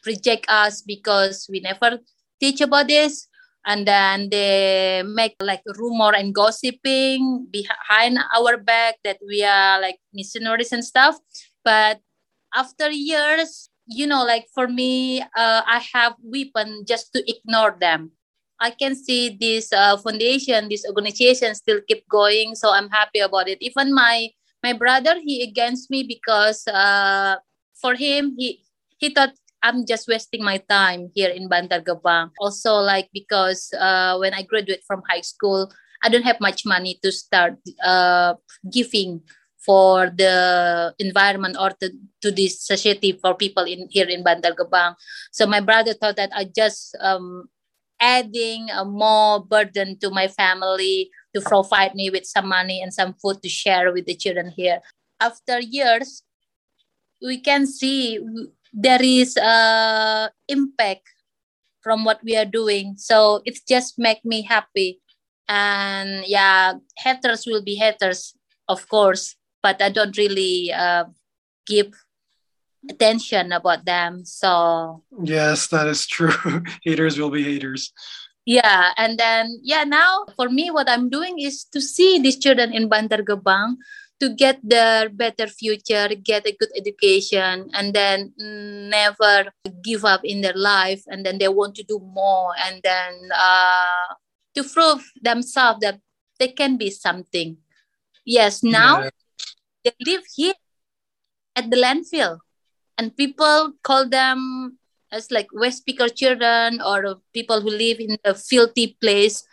reject 0.05 0.45
us 0.47 0.81
because 0.81 1.47
we 1.51 1.59
never 1.59 1.99
teach 2.39 2.61
about 2.61 2.88
this, 2.88 3.27
and 3.69 3.85
then 3.85 4.33
they 4.33 5.05
make 5.05 5.38
like 5.38 5.61
rumor 5.77 6.09
and 6.17 6.33
gossiping 6.33 7.45
behind 7.53 8.17
our 8.33 8.57
back 8.57 8.97
that 9.05 9.21
we 9.21 9.45
are 9.45 9.77
like 9.79 10.01
missionaries 10.09 10.73
and 10.73 10.83
stuff. 10.83 11.21
But 11.63 12.01
after 12.57 12.89
years, 12.89 13.69
you 13.85 14.05
know 14.05 14.25
like 14.25 14.45
for 14.53 14.67
me 14.67 15.19
uh, 15.33 15.65
i 15.65 15.81
have 15.93 16.13
weapon 16.21 16.85
just 16.85 17.09
to 17.09 17.25
ignore 17.25 17.75
them 17.81 18.11
i 18.61 18.69
can 18.69 18.93
see 18.93 19.33
this 19.33 19.73
uh, 19.73 19.97
foundation 19.97 20.69
this 20.69 20.85
organization 20.85 21.55
still 21.55 21.81
keep 21.88 22.05
going 22.07 22.53
so 22.53 22.69
i'm 22.69 22.88
happy 22.89 23.17
about 23.17 23.49
it 23.49 23.57
even 23.61 23.89
my 23.89 24.29
my 24.61 24.73
brother 24.73 25.17
he 25.25 25.41
against 25.41 25.89
me 25.89 26.03
because 26.03 26.67
uh, 26.67 27.35
for 27.79 27.95
him, 27.95 28.35
he 28.38 28.63
he 28.99 29.09
thought 29.09 29.33
I'm 29.62 29.86
just 29.86 30.08
wasting 30.08 30.44
my 30.44 30.58
time 30.70 31.12
here 31.13 31.30
in 31.30 31.50
Bantar 31.50 31.84
Gebang. 31.84 32.32
Also, 32.39 32.75
like 32.75 33.10
because 33.13 33.74
uh, 33.78 34.18
when 34.18 34.34
I 34.34 34.44
graduate 34.44 34.84
from 34.88 35.04
high 35.10 35.22
school, 35.22 35.72
I 36.04 36.10
don't 36.10 36.24
have 36.24 36.39
much 36.39 36.66
money 36.66 37.00
to 37.04 37.12
start 37.12 37.60
uh, 37.84 38.36
giving 38.72 39.22
for 39.60 40.10
the 40.10 40.96
environment 41.00 41.58
or 41.60 41.72
to, 41.82 41.92
to 42.22 42.32
this 42.32 42.66
society 42.66 43.20
for 43.22 43.36
people 43.36 43.63
in 43.63 43.88
here 43.92 44.08
in 44.08 44.24
Bantar 44.24 44.56
Gebang. 44.56 44.96
So 45.32 45.46
my 45.46 45.60
brother 45.60 45.94
thought 45.94 46.16
that 46.16 46.32
I 46.34 46.46
just 46.46 46.96
um, 47.01 47.50
adding 48.00 48.70
a 48.72 48.86
more 48.86 49.44
burden 49.44 50.00
to 50.00 50.10
my 50.10 50.28
family 50.30 51.12
to 51.36 51.42
provide 51.42 51.94
me 51.96 52.10
with 52.10 52.25
some 52.25 52.48
money 52.48 52.82
and 52.82 52.94
some 52.94 53.13
food 53.22 53.44
to 53.44 53.50
share 53.50 53.92
with 53.92 54.06
the 54.06 54.16
children 54.16 54.51
here. 54.56 54.80
After 55.20 55.60
years, 55.60 56.24
we 57.22 57.42
can 57.42 57.68
see 57.68 58.20
there 58.73 59.01
is 59.01 59.38
a 59.38 60.29
impact 60.47 61.07
from 61.81 62.03
what 62.03 62.19
we 62.23 62.35
are 62.35 62.45
doing. 62.45 62.95
So 62.97 63.41
it 63.45 63.59
just 63.67 63.97
make 63.97 64.23
me 64.25 64.41
happy. 64.43 65.01
And 65.47 66.23
yeah, 66.27 66.73
haters 66.97 67.45
will 67.47 67.63
be 67.63 67.75
haters, 67.75 68.35
of 68.67 68.88
course, 68.89 69.35
but 69.63 69.81
I 69.81 69.89
don't 69.89 70.15
really 70.17 70.71
uh, 70.71 71.05
give 71.65 71.93
attention 72.89 73.51
about 73.51 73.85
them. 73.85 74.25
So 74.25 75.03
yes, 75.23 75.67
that 75.67 75.88
is 75.88 76.05
true. 76.05 76.33
haters 76.83 77.17
will 77.17 77.31
be 77.31 77.43
haters. 77.43 77.91
Yeah, 78.45 78.93
and 78.97 79.17
then 79.17 79.59
yeah, 79.63 79.83
now 79.83 80.25
for 80.35 80.49
me, 80.49 80.71
what 80.71 80.89
I'm 80.89 81.09
doing 81.09 81.39
is 81.39 81.65
to 81.73 81.81
see 81.81 82.19
these 82.19 82.38
children 82.38 82.73
in 82.73 82.89
Bantar 82.89 83.21
Gebang 83.21 83.77
to 84.19 84.35
get 84.35 84.59
their 84.63 85.09
better 85.09 85.47
future, 85.47 86.09
get 86.21 86.45
a 86.45 86.51
good 86.51 86.69
education, 86.75 87.69
and 87.73 87.93
then 87.93 88.33
never 88.38 89.51
give 89.83 90.03
up 90.03 90.21
in 90.23 90.41
their 90.41 90.55
life, 90.55 91.03
and 91.07 91.25
then 91.25 91.38
they 91.38 91.47
want 91.47 91.75
to 91.75 91.83
do 91.83 91.99
more, 91.99 92.53
and 92.59 92.81
then 92.83 93.29
uh, 93.33 94.13
to 94.55 94.63
prove 94.63 95.03
themselves 95.21 95.79
that 95.81 95.99
they 96.39 96.49
can 96.49 96.77
be 96.77 96.89
something. 96.89 97.57
Yes, 98.25 98.61
now 98.61 99.03
yeah. 99.03 99.09
they 99.83 99.93
live 100.05 100.23
here 100.35 100.53
at 101.55 101.69
the 101.69 101.77
landfill 101.77 102.39
and 102.99 103.15
people 103.15 103.73
call 103.83 104.07
them 104.07 104.77
as 105.11 105.31
like 105.31 105.47
waste 105.53 105.85
picker 105.85 106.07
children 106.07 106.81
or 106.83 107.19
people 107.33 107.61
who 107.61 107.69
live 107.69 107.99
in 107.99 108.17
a 108.23 108.33
filthy 108.35 108.95
place 109.01 109.43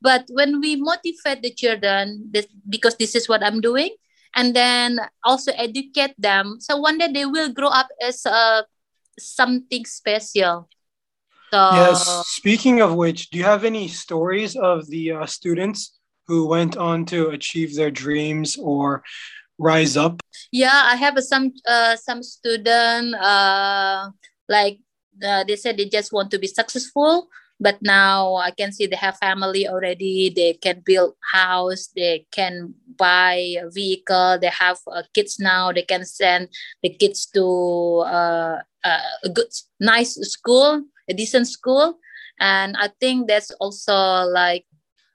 but 0.00 0.24
when 0.28 0.60
we 0.60 0.76
motivate 0.76 1.40
the 1.40 1.52
children 1.52 2.28
this, 2.32 2.46
because 2.68 2.96
this 2.96 3.14
is 3.14 3.28
what 3.28 3.44
i'm 3.44 3.60
doing 3.60 3.92
and 4.34 4.54
then 4.54 4.98
also 5.24 5.52
educate 5.56 6.14
them. 6.18 6.58
So 6.60 6.76
one 6.76 6.98
day 6.98 7.10
they 7.12 7.26
will 7.26 7.52
grow 7.52 7.68
up 7.68 7.88
as 8.02 8.26
uh, 8.26 8.62
something 9.18 9.84
special. 9.84 10.68
So 11.52 11.74
yes 11.74 12.24
speaking 12.44 12.80
of 12.80 12.94
which 12.94 13.30
do 13.30 13.38
you 13.38 13.44
have 13.44 13.64
any 13.64 13.88
stories 13.88 14.56
of 14.56 14.86
the 14.88 15.12
uh, 15.12 15.26
students 15.26 15.96
who 16.26 16.46
went 16.46 16.76
on 16.76 17.04
to 17.06 17.28
achieve 17.30 17.74
their 17.74 17.90
dreams 17.90 18.58
or 18.60 19.02
rise 19.58 19.96
up? 19.96 20.20
Yeah, 20.52 20.82
I 20.92 20.96
have 20.96 21.18
some 21.20 21.52
uh, 21.66 21.96
some 21.96 22.22
student 22.22 23.14
uh, 23.14 24.10
like 24.48 24.78
uh, 25.22 25.44
they 25.44 25.56
said 25.56 25.76
they 25.76 25.88
just 25.88 26.12
want 26.12 26.30
to 26.32 26.38
be 26.38 26.46
successful, 26.46 27.28
but 27.60 27.78
now 27.82 28.34
I 28.36 28.50
can 28.50 28.72
see 28.72 28.86
they 28.86 28.96
have 28.96 29.16
family 29.18 29.68
already. 29.68 30.32
They 30.34 30.54
can 30.54 30.82
build 30.84 31.14
house. 31.32 31.88
They 31.94 32.26
can 32.32 32.74
buy 32.96 33.56
a 33.60 33.70
vehicle. 33.70 34.38
They 34.40 34.48
have 34.50 34.78
uh, 34.90 35.02
kids 35.14 35.38
now. 35.38 35.72
They 35.72 35.82
can 35.82 36.04
send 36.04 36.48
the 36.82 36.90
kids 36.90 37.26
to 37.34 38.04
uh, 38.06 38.58
uh 38.84 39.00
a 39.24 39.28
good, 39.28 39.48
nice 39.80 40.14
school, 40.14 40.84
a 41.08 41.14
decent 41.14 41.48
school, 41.48 41.98
and 42.40 42.76
I 42.76 42.90
think 43.00 43.28
that's 43.28 43.50
also 43.60 43.94
like 44.28 44.66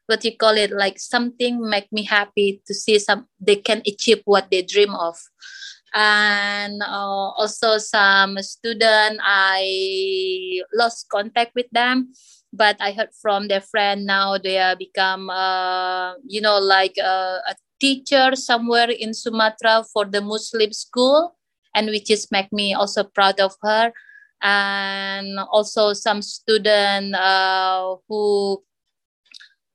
what 0.09 0.25
you 0.25 0.35
call 0.35 0.57
it 0.57 0.71
like 0.71 0.97
something 0.97 1.61
make 1.61 1.91
me 1.91 2.03
happy 2.03 2.61
to 2.65 2.73
see 2.73 2.97
some 2.97 3.27
they 3.39 3.55
can 3.55 3.83
achieve 3.85 4.21
what 4.25 4.49
they 4.49 4.63
dream 4.63 4.95
of 4.95 5.15
and 5.93 6.81
uh, 6.81 7.29
also 7.37 7.77
some 7.77 8.37
student 8.41 9.19
i 9.23 10.61
lost 10.73 11.07
contact 11.09 11.51
with 11.55 11.69
them 11.71 12.11
but 12.53 12.75
i 12.79 12.91
heard 12.91 13.09
from 13.21 13.47
their 13.47 13.61
friend 13.61 14.05
now 14.05 14.37
they 14.37 14.57
are 14.57 14.75
become 14.75 15.29
uh, 15.29 16.13
you 16.25 16.41
know 16.41 16.59
like 16.59 16.95
uh, 17.01 17.39
a 17.47 17.55
teacher 17.79 18.35
somewhere 18.35 18.89
in 18.89 19.13
sumatra 19.13 19.83
for 19.93 20.05
the 20.05 20.21
muslim 20.21 20.71
school 20.73 21.35
and 21.75 21.87
which 21.89 22.09
is 22.09 22.31
make 22.31 22.51
me 22.51 22.73
also 22.73 23.03
proud 23.03 23.39
of 23.39 23.55
her. 23.61 23.91
And 24.41 25.39
also 25.51 25.93
some 25.93 26.21
student 26.21 27.15
uh, 27.15 27.95
who 28.07 28.63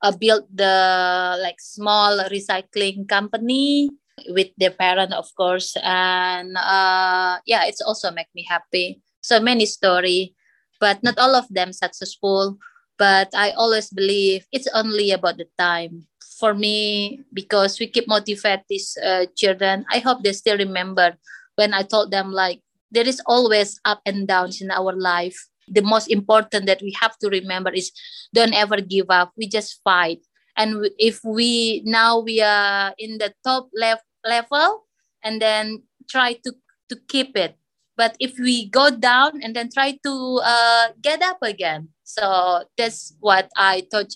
uh, 0.02 0.12
built 0.16 0.48
the 0.52 1.36
like 1.40 1.60
small 1.60 2.18
recycling 2.32 3.08
company 3.08 3.90
with 4.28 4.48
their 4.56 4.70
parent 4.70 5.12
of 5.12 5.26
course 5.36 5.76
and 5.82 6.56
uh, 6.56 7.38
yeah 7.46 7.64
it's 7.66 7.80
also 7.82 8.10
make 8.10 8.28
me 8.34 8.44
happy. 8.48 9.02
So 9.20 9.40
many 9.40 9.66
story 9.66 10.34
but 10.80 11.02
not 11.02 11.18
all 11.18 11.34
of 11.34 11.46
them 11.50 11.72
successful. 11.72 12.58
But 12.96 13.34
i 13.34 13.50
always 13.58 13.90
believe 13.90 14.46
it's 14.52 14.68
only 14.74 15.10
about 15.10 15.38
the 15.38 15.46
time. 15.58 16.06
For 16.38 16.54
me 16.54 17.20
because 17.32 17.78
we 17.78 17.86
keep 17.86 18.08
motivate 18.08 18.66
these 18.68 18.98
uh, 18.98 19.26
children 19.38 19.86
i 19.94 20.02
hope 20.02 20.22
they 20.22 20.34
still 20.34 20.58
remember 20.58 21.14
when 21.54 21.72
i 21.72 21.86
told 21.86 22.10
them 22.10 22.34
like 22.34 22.60
there 22.94 23.06
is 23.06 23.20
always 23.26 23.78
up 23.84 24.00
and 24.06 24.26
downs 24.26 24.62
in 24.62 24.70
our 24.70 24.94
life. 24.94 25.36
The 25.68 25.82
most 25.82 26.08
important 26.08 26.66
that 26.66 26.80
we 26.80 26.94
have 27.00 27.18
to 27.18 27.28
remember 27.28 27.70
is 27.70 27.90
don't 28.32 28.54
ever 28.54 28.80
give 28.80 29.10
up. 29.10 29.32
We 29.36 29.48
just 29.48 29.80
fight 29.82 30.20
and 30.56 30.88
if 30.98 31.20
we 31.24 31.82
now 31.84 32.18
we 32.18 32.40
are 32.40 32.94
in 32.98 33.18
the 33.18 33.32
top 33.44 33.68
left 33.74 34.04
level 34.24 34.84
and 35.22 35.40
then 35.40 35.82
try 36.08 36.34
to 36.44 36.52
to 36.88 36.96
keep 37.08 37.36
it. 37.36 37.56
But 37.96 38.16
if 38.18 38.38
we 38.38 38.68
go 38.68 38.90
down 38.90 39.42
and 39.42 39.54
then 39.54 39.70
try 39.70 39.98
to 40.02 40.40
uh, 40.42 40.88
get 41.00 41.22
up 41.22 41.38
again. 41.42 41.88
So 42.02 42.64
that's 42.76 43.14
what 43.20 43.48
i 43.56 43.86
taught 43.90 44.12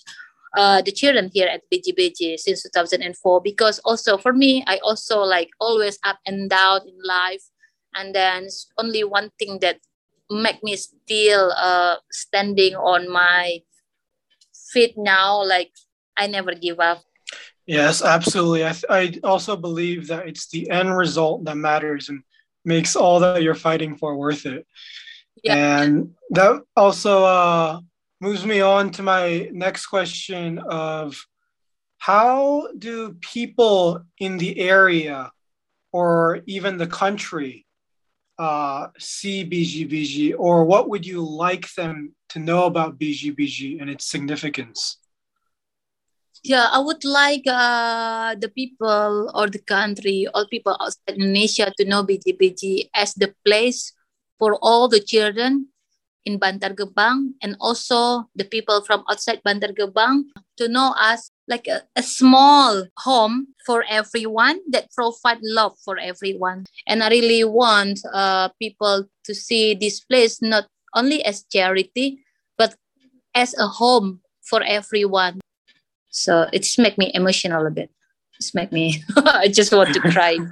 uh, 0.57 0.81
the 0.81 0.91
children 0.91 1.29
here 1.33 1.47
at 1.47 1.61
BGBG 1.71 2.37
since 2.37 2.63
2004 2.63 3.41
because 3.41 3.79
also 3.79 4.17
for 4.17 4.33
me 4.33 4.63
I 4.67 4.79
also 4.83 5.21
like 5.21 5.49
always 5.59 5.97
up 6.03 6.19
and 6.25 6.49
down 6.49 6.81
in 6.87 6.97
life. 7.03 7.43
And 7.95 8.13
then 8.13 8.47
only 8.77 9.03
one 9.03 9.31
thing 9.39 9.59
that 9.61 9.79
make 10.29 10.63
me 10.63 10.75
still 10.75 11.51
uh, 11.57 11.95
standing 12.11 12.75
on 12.75 13.09
my 13.09 13.61
feet 14.71 14.93
now 14.97 15.43
like 15.43 15.71
i 16.19 16.27
never 16.27 16.53
give 16.53 16.79
up 16.79 17.01
yes 17.65 18.03
absolutely 18.03 18.65
I, 18.65 18.71
th- 18.71 18.85
I 18.89 19.19
also 19.23 19.55
believe 19.55 20.07
that 20.07 20.27
it's 20.27 20.49
the 20.49 20.69
end 20.69 20.95
result 20.95 21.45
that 21.45 21.55
matters 21.55 22.09
and 22.09 22.21
makes 22.65 22.95
all 22.95 23.19
that 23.21 23.41
you're 23.41 23.55
fighting 23.55 23.95
for 23.95 24.15
worth 24.15 24.45
it 24.45 24.67
yeah. 25.43 25.81
and 25.81 26.11
that 26.31 26.61
also 26.75 27.23
uh, 27.23 27.79
moves 28.21 28.45
me 28.45 28.61
on 28.61 28.91
to 28.91 29.03
my 29.03 29.49
next 29.53 29.87
question 29.87 30.59
of 30.59 31.15
how 31.97 32.69
do 32.77 33.13
people 33.21 34.03
in 34.19 34.37
the 34.37 34.59
area 34.59 35.31
or 35.91 36.41
even 36.45 36.77
the 36.77 36.87
country 36.87 37.65
uh, 38.39 38.87
see 38.97 39.43
BGBG, 39.43 40.33
or 40.37 40.63
what 40.63 40.89
would 40.89 41.05
you 41.05 41.21
like 41.21 41.71
them 41.73 42.15
to 42.29 42.39
know 42.39 42.65
about 42.65 42.97
BGBG 42.97 43.81
and 43.81 43.89
its 43.89 44.05
significance? 44.05 44.97
Yeah, 46.43 46.71
I 46.71 46.79
would 46.79 47.03
like 47.03 47.43
uh, 47.47 48.35
the 48.39 48.47
people 48.47 49.31
or 49.35 49.47
the 49.47 49.59
country, 49.59 50.27
all 50.33 50.47
people 50.47 50.77
outside 50.79 51.19
Indonesia 51.19 51.71
to 51.75 51.83
know 51.83 52.03
BGBG 52.03 52.89
as 52.95 53.13
the 53.13 53.35
place 53.43 53.91
for 54.39 54.55
all 54.63 54.87
the 54.87 55.03
children 55.03 55.67
in 56.23 56.39
Bantar 56.39 56.71
Gebang 56.75 57.35
and 57.43 57.55
also 57.59 58.29
the 58.35 58.45
people 58.45 58.79
from 58.87 59.03
outside 59.11 59.43
Bantar 59.43 59.75
Gebang 59.75 60.31
to 60.55 60.67
know 60.67 60.95
us 60.95 61.31
like 61.47 61.67
a, 61.67 61.83
a 61.95 62.03
small 62.03 62.87
home 63.03 63.51
for 63.65 63.83
everyone 63.89 64.59
that 64.71 64.91
provide 64.95 65.43
love 65.43 65.75
for 65.83 65.99
everyone. 65.99 66.63
And 66.87 67.03
i 67.03 67.09
really 67.09 67.43
want 67.43 67.99
uh, 68.13 68.49
people 68.61 69.11
to 69.25 69.33
see 69.35 69.75
this 69.75 69.99
place 69.99 70.39
not 70.41 70.67
only 70.95 71.23
as 71.23 71.43
charity 71.51 72.23
but 72.57 72.75
as 73.35 73.53
a 73.57 73.67
home 73.67 74.21
for 74.41 74.63
everyone 74.63 75.39
so 76.09 76.47
it's 76.51 76.77
make 76.77 76.97
me 76.97 77.11
emotional 77.13 77.65
a 77.65 77.71
bit. 77.71 77.89
It's 78.39 78.55
make 78.55 78.71
me 78.71 79.03
i 79.17 79.47
just 79.47 79.73
want 79.73 79.93
to 79.93 79.99
cry. 79.99 80.37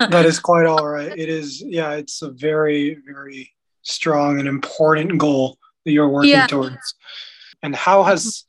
That 0.00 0.26
is 0.26 0.40
quite 0.40 0.66
all 0.66 0.86
right. 0.86 1.12
It 1.16 1.28
is 1.28 1.62
yeah 1.62 1.92
it's 1.92 2.22
a 2.22 2.30
very 2.30 2.98
very 3.06 3.52
strong 3.82 4.40
and 4.40 4.48
important 4.48 5.18
goal 5.18 5.58
that 5.84 5.92
you're 5.92 6.08
working 6.08 6.30
yeah. 6.30 6.46
towards. 6.46 6.94
And 7.62 7.76
how 7.76 8.02
has 8.02 8.44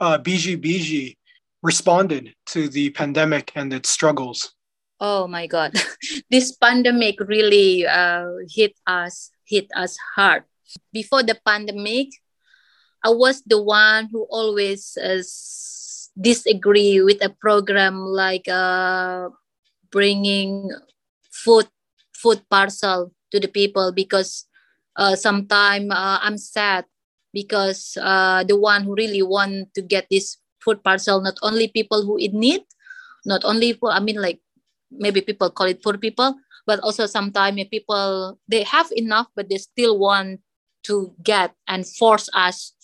uh, 0.00 0.18
BGBG 0.18 1.16
responded 1.62 2.34
to 2.46 2.68
the 2.68 2.90
pandemic 2.90 3.52
and 3.54 3.72
its 3.72 3.90
struggles? 3.90 4.54
oh 5.00 5.26
my 5.26 5.46
god. 5.46 5.74
This 6.30 6.52
pandemic 6.52 7.18
really 7.20 7.86
uh, 7.86 8.28
hit 8.48 8.78
us 8.86 9.30
hit 9.44 9.66
us 9.74 9.96
hard. 10.14 10.44
Before 10.92 11.22
the 11.22 11.36
pandemic 11.44 12.08
i 13.04 13.10
was 13.10 13.42
the 13.42 13.60
one 13.60 14.08
who 14.10 14.26
always 14.30 14.96
uh, 14.96 15.22
disagree 16.18 17.00
with 17.00 17.22
a 17.24 17.30
program 17.30 18.04
like 18.04 18.48
uh, 18.48 19.28
bringing 19.90 20.70
food 21.30 21.68
food 22.12 22.40
parcel 22.50 23.12
to 23.30 23.40
the 23.40 23.48
people 23.48 23.92
because 23.92 24.46
uh, 24.96 25.16
sometimes 25.16 25.90
uh, 25.90 26.18
i'm 26.20 26.36
sad 26.36 26.84
because 27.32 27.96
uh, 28.00 28.44
the 28.44 28.56
one 28.56 28.84
who 28.84 28.94
really 28.94 29.22
want 29.22 29.72
to 29.74 29.80
get 29.80 30.06
this 30.10 30.36
food 30.60 30.82
parcel 30.84 31.20
not 31.20 31.38
only 31.42 31.68
people 31.68 32.04
who 32.04 32.16
in 32.16 32.38
need 32.38 32.62
not 33.24 33.44
only 33.44 33.72
for 33.72 33.90
i 33.90 34.00
mean 34.00 34.20
like 34.20 34.40
maybe 34.92 35.20
people 35.20 35.48
call 35.48 35.66
it 35.66 35.82
poor 35.82 35.96
people 35.96 36.36
but 36.66 36.78
also 36.80 37.06
sometimes 37.06 37.56
people 37.72 38.38
they 38.46 38.62
have 38.62 38.92
enough 38.92 39.26
but 39.34 39.48
they 39.48 39.56
still 39.56 39.98
want 39.98 40.40
to 40.84 41.14
get 41.22 41.54
and 41.66 41.86
force 41.86 42.28
us 42.34 42.74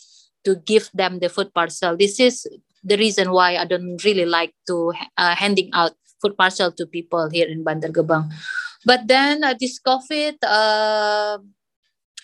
to 0.44 0.56
give 0.64 0.90
them 0.94 1.18
the 1.18 1.28
food 1.28 1.52
parcel. 1.52 1.97
This 1.97 2.20
is 2.20 2.47
the 2.85 2.97
reason 2.97 3.32
why 3.32 3.56
i 3.56 3.64
don't 3.64 4.02
really 4.04 4.26
like 4.26 4.54
to 4.66 4.92
uh, 5.16 5.35
handing 5.35 5.70
out 5.73 5.92
food 6.20 6.37
parcel 6.37 6.73
to 6.73 6.87
people 6.87 7.30
here 7.30 7.47
in 7.47 7.62
Bantar 7.62 7.94
Gebang. 7.94 8.26
But 8.85 9.06
then 9.06 9.44
uh, 9.44 9.54
this 9.54 9.78
covid 9.78 10.38
uh, 10.42 11.38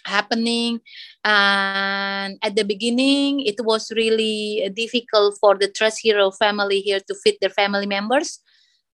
happening 0.05 0.81
and 1.25 2.37
at 2.43 2.55
the 2.57 2.65
beginning 2.65 3.41
it 3.41 3.57
was 3.65 3.91
really 3.97 4.69
difficult 4.75 5.39
for 5.41 5.57
the 5.57 5.69
trash 5.69 6.03
hero 6.03 6.31
family 6.31 6.81
here 6.81 7.01
to 7.01 7.15
feed 7.25 7.39
their 7.41 7.55
family 7.55 7.87
members 7.87 8.41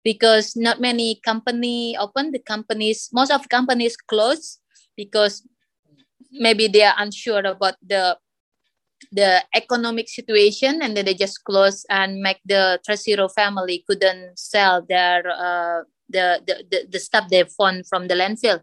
because 0.03 0.55
not 0.55 0.79
many 0.79 1.19
company 1.25 1.97
open. 1.97 2.31
The 2.31 2.39
companies 2.39 3.09
most 3.11 3.31
of 3.31 3.49
companies 3.49 3.97
close 3.97 4.59
because 4.95 5.43
maybe 6.31 6.67
they 6.67 6.83
are 6.83 6.95
unsure 6.97 7.45
about 7.45 7.75
the 7.81 8.17
the 9.11 9.43
economic 9.55 10.09
situation 10.09 10.81
and 10.81 10.95
then 10.95 11.05
they 11.05 11.13
just 11.13 11.43
close 11.43 11.85
and 11.89 12.21
make 12.21 12.39
the 12.45 12.79
Trash 12.85 13.03
Hero 13.05 13.29
family 13.29 13.83
couldn't 13.87 14.37
sell 14.37 14.85
their 14.87 15.23
uh, 15.29 15.83
the, 16.09 16.41
the, 16.45 16.63
the, 16.71 16.87
the 16.89 16.99
stuff 16.99 17.29
they 17.29 17.43
found 17.43 17.87
from 17.87 18.07
the 18.07 18.15
landfill. 18.15 18.61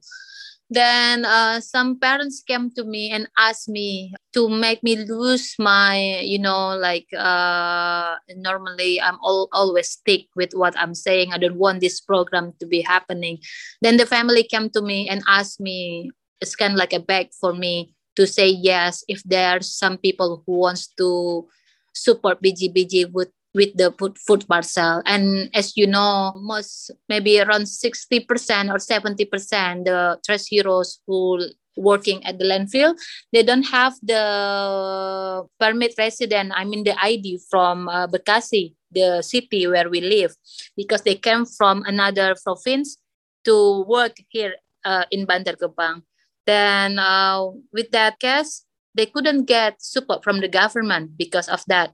Then 0.69 1.25
uh, 1.25 1.61
some 1.61 1.99
parents 2.01 2.43
came 2.43 2.73
to 2.73 2.83
me 2.83 3.11
and 3.13 3.29
asked 3.39 3.69
me 3.69 4.13
to 4.35 4.49
make 4.49 4.83
me 4.83 4.97
lose 4.97 5.55
my 5.59 6.19
you 6.21 6.41
know 6.41 6.77
like 6.77 7.07
uh, 7.17 8.17
normally 8.35 9.01
i'm 9.01 9.17
all, 9.23 9.49
always 9.53 9.91
stick 9.91 10.27
with 10.35 10.53
what 10.55 10.77
i'm 10.77 10.95
saying. 10.95 11.33
I 11.33 11.39
don't 11.39 11.57
want 11.57 11.81
this 11.81 12.01
program 12.01 12.53
to 12.59 12.67
be 12.67 12.81
happening. 12.83 13.39
Then 13.81 13.97
the 13.97 14.07
family 14.07 14.43
came 14.43 14.69
to 14.71 14.83
me 14.83 15.09
and 15.09 15.23
asked 15.29 15.61
me 15.61 16.11
it's 16.41 16.57
kind 16.57 16.75
of 16.75 16.79
like 16.79 16.93
a 16.93 17.01
beg 17.01 17.31
for 17.41 17.55
me 17.55 17.95
to 18.17 18.27
say 18.27 18.49
yes 18.49 19.05
if 19.09 19.23
there 19.25 19.57
are 19.57 19.61
some 19.61 19.99
people 19.99 20.43
who 20.47 20.59
wants 20.59 20.89
to 20.99 21.47
support 21.95 22.43
bgbg 22.43 23.13
with 23.13 23.31
with 23.57 23.73
the 23.75 23.91
food, 23.99 24.19
food 24.19 24.47
parcel. 24.47 25.03
And 25.07 25.49
as 25.55 25.77
you 25.77 25.87
know, 25.89 26.37
most 26.37 26.93
maybe 27.09 27.41
around 27.41 27.65
60% 27.65 28.29
or 28.69 28.77
70% 28.77 29.85
the 29.89 30.21
trash 30.25 30.45
heroes 30.53 31.01
who 31.07 31.41
working 31.77 32.25
at 32.25 32.39
the 32.39 32.45
landfill, 32.45 32.95
they 33.33 33.43
don't 33.43 33.65
have 33.65 33.95
the 34.03 35.45
permit 35.59 35.95
resident, 35.99 36.53
I 36.55 36.65
mean 36.65 36.85
the 36.85 36.97
ID 37.01 37.41
from 37.51 37.89
uh, 37.89 38.07
Bekasi, 38.07 38.75
the 38.91 39.23
city 39.23 39.67
where 39.67 39.89
we 39.89 40.01
live, 40.01 40.35
because 40.77 41.03
they 41.03 41.17
came 41.17 41.45
from 41.45 41.83
another 41.87 42.35
province 42.43 42.97
to 43.45 43.85
work 43.89 44.17
here 44.29 44.55
uh, 44.85 45.05
in 45.11 45.27
Bantar 45.27 45.57
Gebang. 45.57 46.03
Then 46.47 46.99
uh, 46.99 47.51
with 47.73 47.91
that 47.91 48.19
case, 48.21 48.65
they 48.95 49.07
couldn't 49.07 49.45
get 49.45 49.83
support 49.83 50.25
from 50.25 50.41
the 50.41 50.49
government 50.49 51.19
because 51.19 51.49
of 51.49 51.63
that 51.67 51.93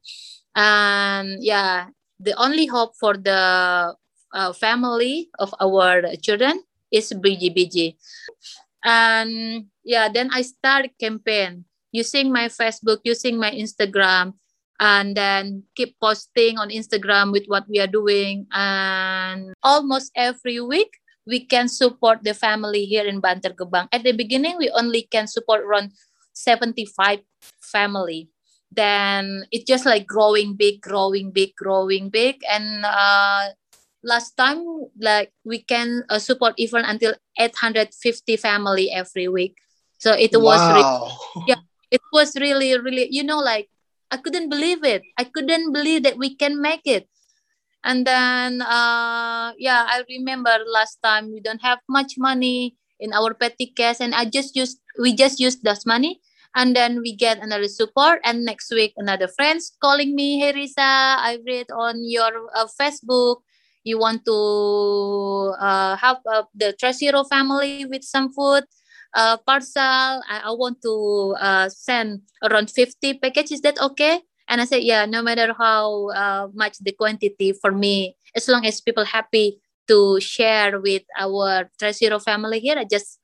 and 0.54 1.42
yeah 1.42 1.88
the 2.22 2.34
only 2.38 2.66
hope 2.66 2.94
for 2.94 3.16
the 3.16 3.94
uh, 4.32 4.52
family 4.54 5.28
of 5.38 5.52
our 5.60 6.02
children 6.22 6.62
is 6.90 7.12
BGBG. 7.12 7.96
And 8.84 9.66
yeah, 9.84 10.08
then 10.08 10.30
I 10.32 10.42
start 10.42 10.90
campaign 11.00 11.64
using 11.90 12.32
my 12.32 12.46
Facebook, 12.46 13.02
using 13.04 13.38
my 13.38 13.50
Instagram, 13.50 14.34
and 14.80 15.16
then 15.16 15.64
keep 15.76 15.98
posting 16.00 16.58
on 16.58 16.70
Instagram 16.70 17.32
with 17.32 17.46
what 17.46 17.64
we 17.68 17.78
are 17.80 17.90
doing. 17.90 18.46
And 18.52 19.54
almost 19.62 20.10
every 20.14 20.60
week, 20.60 21.01
we 21.26 21.44
can 21.46 21.68
support 21.68 22.22
the 22.22 22.34
family 22.34 22.84
here 22.84 23.06
in 23.06 23.20
Bantar 23.22 23.54
Gebang. 23.54 23.88
At 23.92 24.02
the 24.02 24.12
beginning, 24.12 24.56
we 24.58 24.70
only 24.70 25.02
can 25.10 25.26
support 25.26 25.62
around 25.62 25.92
75 26.32 27.20
family. 27.60 28.28
Then 28.72 29.44
it's 29.52 29.64
just 29.64 29.84
like 29.84 30.06
growing 30.06 30.54
big 30.54 30.80
growing 30.80 31.30
big 31.30 31.54
growing 31.54 32.08
big. 32.08 32.40
And 32.48 32.84
uh, 32.84 33.52
last 34.02 34.36
time 34.36 34.64
like 34.98 35.30
we 35.44 35.62
can 35.62 36.04
uh, 36.08 36.18
support 36.18 36.54
even 36.56 36.84
until 36.84 37.14
850 37.38 38.36
family 38.36 38.90
every 38.90 39.28
week. 39.28 39.58
So 39.98 40.12
it 40.12 40.32
was 40.34 40.58
wow. 40.58 40.74
really, 40.74 41.46
yeah 41.48 41.62
it 41.92 42.00
was 42.10 42.34
really 42.40 42.72
really 42.80 43.06
you 43.12 43.22
know 43.22 43.38
like 43.38 43.68
i 44.10 44.16
couldn't 44.16 44.48
believe 44.48 44.82
it. 44.82 45.04
I 45.16 45.24
couldn't 45.24 45.72
believe 45.72 46.02
that 46.02 46.16
we 46.16 46.34
can 46.34 46.60
make 46.60 46.84
it 46.84 47.08
and 47.84 48.06
then 48.06 48.62
uh 48.62 49.52
yeah 49.58 49.86
i 49.88 50.02
remember 50.08 50.56
last 50.66 50.98
time 51.02 51.30
we 51.32 51.40
don't 51.40 51.62
have 51.62 51.78
much 51.88 52.14
money 52.18 52.76
in 53.00 53.12
our 53.12 53.34
petty 53.34 53.66
cash 53.66 54.00
and 54.00 54.14
i 54.14 54.24
just 54.24 54.54
used 54.54 54.78
we 54.98 55.14
just 55.14 55.40
used 55.40 55.62
this 55.62 55.86
money. 55.86 56.20
And 56.54 56.76
then 56.76 57.00
we 57.00 57.16
get 57.16 57.42
another 57.42 57.68
support 57.68 58.20
and 58.24 58.44
next 58.44 58.70
week 58.70 58.92
another 58.98 59.26
friends 59.26 59.72
calling 59.80 60.14
me 60.14 60.38
hey 60.38 60.52
risa 60.52 61.16
i 61.16 61.38
read 61.46 61.66
on 61.72 62.04
your 62.04 62.28
uh, 62.54 62.68
facebook. 62.78 63.40
You 63.84 63.98
want 63.98 64.24
to 64.26 65.56
uh, 65.58 65.96
help 65.96 66.20
uh, 66.28 66.44
the 66.54 66.72
Trash 66.78 67.00
Hero 67.00 67.24
family 67.24 67.84
with 67.86 68.04
some 68.04 68.30
food 68.30 68.62
uh, 69.14 69.38
parcel. 69.38 70.22
I, 70.28 70.42
I 70.44 70.52
want 70.52 70.78
to 70.82 71.34
uh, 71.40 71.68
send 71.68 72.20
around 72.44 72.70
50 72.70 73.18
packages. 73.18 73.58
Is 73.58 73.60
that 73.62 73.80
okay 73.80 74.20
and 74.52 74.60
i 74.60 74.64
said 74.64 74.84
yeah 74.84 75.06
no 75.06 75.22
matter 75.22 75.56
how 75.56 76.10
uh, 76.12 76.46
much 76.52 76.76
the 76.84 76.92
quantity 76.92 77.52
for 77.56 77.72
me 77.72 78.14
as 78.36 78.46
long 78.46 78.64
as 78.66 78.80
people 78.80 79.04
happy 79.04 79.58
to 79.88 80.20
share 80.20 80.78
with 80.78 81.02
our 81.18 81.68
Trash 81.78 81.98
Hero 81.98 82.20
family 82.20 82.60
here 82.60 82.76
i 82.78 82.84
just 82.84 83.18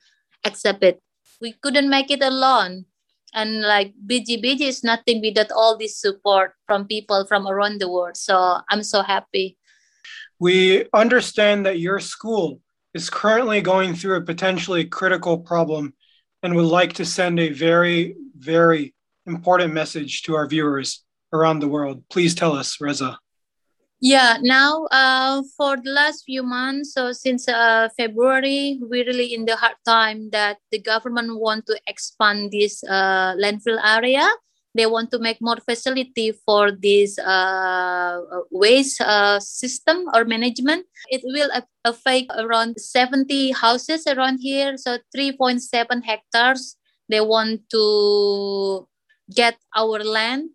accept 0.45 0.83
it 0.83 0.99
we 1.41 1.53
couldn't 1.53 1.89
make 1.89 2.11
it 2.11 2.23
alone 2.23 2.87
and 3.35 3.61
like 3.61 3.93
BGBG 4.07 4.63
is 4.63 4.83
nothing 4.83 5.21
without 5.21 5.53
all 5.53 5.77
this 5.77 6.01
support 6.01 6.53
from 6.67 6.87
people 6.87 7.27
from 7.27 7.47
around 7.47 7.79
the 7.79 7.91
world. 7.91 8.17
So 8.17 8.59
I'm 8.71 8.83
so 8.83 9.03
happy. 9.03 9.59
We 10.41 10.87
understand 10.95 11.67
that 11.67 11.79
your 11.79 12.01
school 12.01 12.61
is 12.95 13.11
currently 13.11 13.61
going 13.61 13.95
through 13.95 14.17
a 14.17 14.25
potentially 14.25 14.87
critical 14.87 15.39
problem 15.39 15.95
and 16.43 16.55
would 16.55 16.65
like 16.65 16.95
to 16.95 17.05
send 17.05 17.39
a 17.39 17.53
very, 17.53 18.17
very 18.37 18.95
important 19.27 19.75
message 19.75 20.23
to 20.23 20.35
our 20.35 20.49
viewers 20.49 21.05
around 21.33 21.61
the 21.61 21.69
world. 21.69 22.03
Please 22.09 22.35
tell 22.35 22.53
us, 22.53 22.81
Reza. 22.81 23.19
Yeah, 24.01 24.39
now 24.41 24.87
uh, 24.93 25.43
for 25.57 25.77
the 25.77 25.91
last 25.91 26.23
few 26.25 26.45
months, 26.45 26.95
so 26.95 27.11
since 27.11 27.49
uh, 27.49 27.89
February, 27.97 28.79
we're 28.81 29.05
really 29.05 29.35
in 29.35 29.45
the 29.45 29.57
hard 29.57 29.75
time 29.85 30.31
that 30.31 30.59
the 30.71 30.79
government 30.79 31.41
want 31.41 31.67
to 31.67 31.75
expand 31.89 32.53
this 32.53 32.85
uh, 32.85 33.35
landfill 33.35 33.83
area. 33.83 34.29
They 34.75 34.87
want 34.87 35.11
to 35.11 35.19
make 35.19 35.43
more 35.43 35.59
facility 35.59 36.31
for 36.47 36.71
this 36.71 37.19
uh, 37.19 38.21
waste 38.53 39.01
uh, 39.01 39.41
system 39.41 40.07
or 40.15 40.25
management. 40.25 40.87
It 41.11 41.23
will 41.25 41.51
affect 41.85 42.31
around 42.39 42.79
70 42.79 43.51
houses 43.51 44.07
around 44.07 44.39
here, 44.39 44.77
so 44.77 44.99
3.7 45.17 46.05
hectares. 46.05 46.77
They 47.09 47.21
want 47.21 47.69
to 47.71 48.87
get 49.35 49.57
our 49.75 50.05
land 50.05 50.51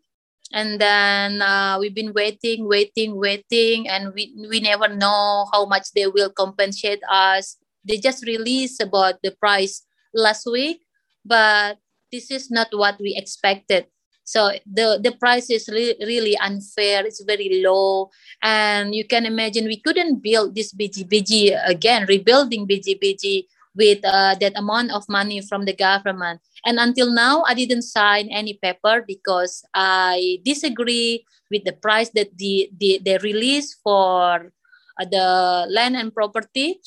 and 0.53 0.79
then 0.79 1.41
uh, 1.41 1.77
we've 1.79 1.95
been 1.95 2.13
waiting 2.13 2.69
waiting 2.69 3.17
waiting 3.17 3.89
and 3.89 4.13
we, 4.13 4.33
we 4.49 4.61
never 4.61 4.87
know 4.87 5.47
how 5.51 5.65
much 5.65 5.91
they 5.93 6.07
will 6.07 6.29
compensate 6.29 7.01
us. 7.09 7.57
They 7.83 7.97
just 7.97 8.25
released 8.25 8.81
about 8.81 9.15
the 9.23 9.31
price 9.31 9.83
last 10.13 10.45
week 10.45 10.85
but 11.25 11.77
this 12.11 12.29
is 12.29 12.51
not 12.51 12.67
what 12.71 12.99
we 12.99 13.15
expected. 13.15 13.87
So 14.23 14.51
the 14.63 14.99
the 15.03 15.11
price 15.19 15.49
is 15.49 15.67
re- 15.67 15.99
really 15.99 16.37
unfair. 16.39 17.03
It's 17.03 17.23
very 17.27 17.59
low. 17.59 18.07
And 18.41 18.95
you 18.95 19.03
can 19.03 19.25
imagine 19.25 19.67
we 19.67 19.81
couldn't 19.83 20.23
build 20.23 20.55
this 20.55 20.71
bgbg 20.71 21.59
again 21.67 22.05
rebuilding 22.07 22.67
bgbg 22.67 23.43
with 23.75 23.99
uh, 24.05 24.36
that 24.39 24.53
amount 24.55 24.91
of 24.91 25.03
money 25.09 25.41
from 25.41 25.65
the 25.65 25.73
government. 25.73 26.41
And 26.65 26.79
until 26.79 27.12
now, 27.12 27.43
I 27.47 27.53
didn't 27.53 27.83
sign 27.83 28.29
any 28.29 28.59
paper 28.62 29.03
because 29.05 29.63
I 29.73 30.39
disagree 30.45 31.25
with 31.49 31.63
the 31.65 31.73
price 31.73 32.09
that 32.15 32.38
the, 32.38 32.69
the 32.77 33.01
they 33.03 33.17
release 33.17 33.75
for 33.83 34.51
uh, 34.99 35.05
the 35.05 35.67
land 35.69 35.95
and 35.95 36.13
property. 36.13 36.79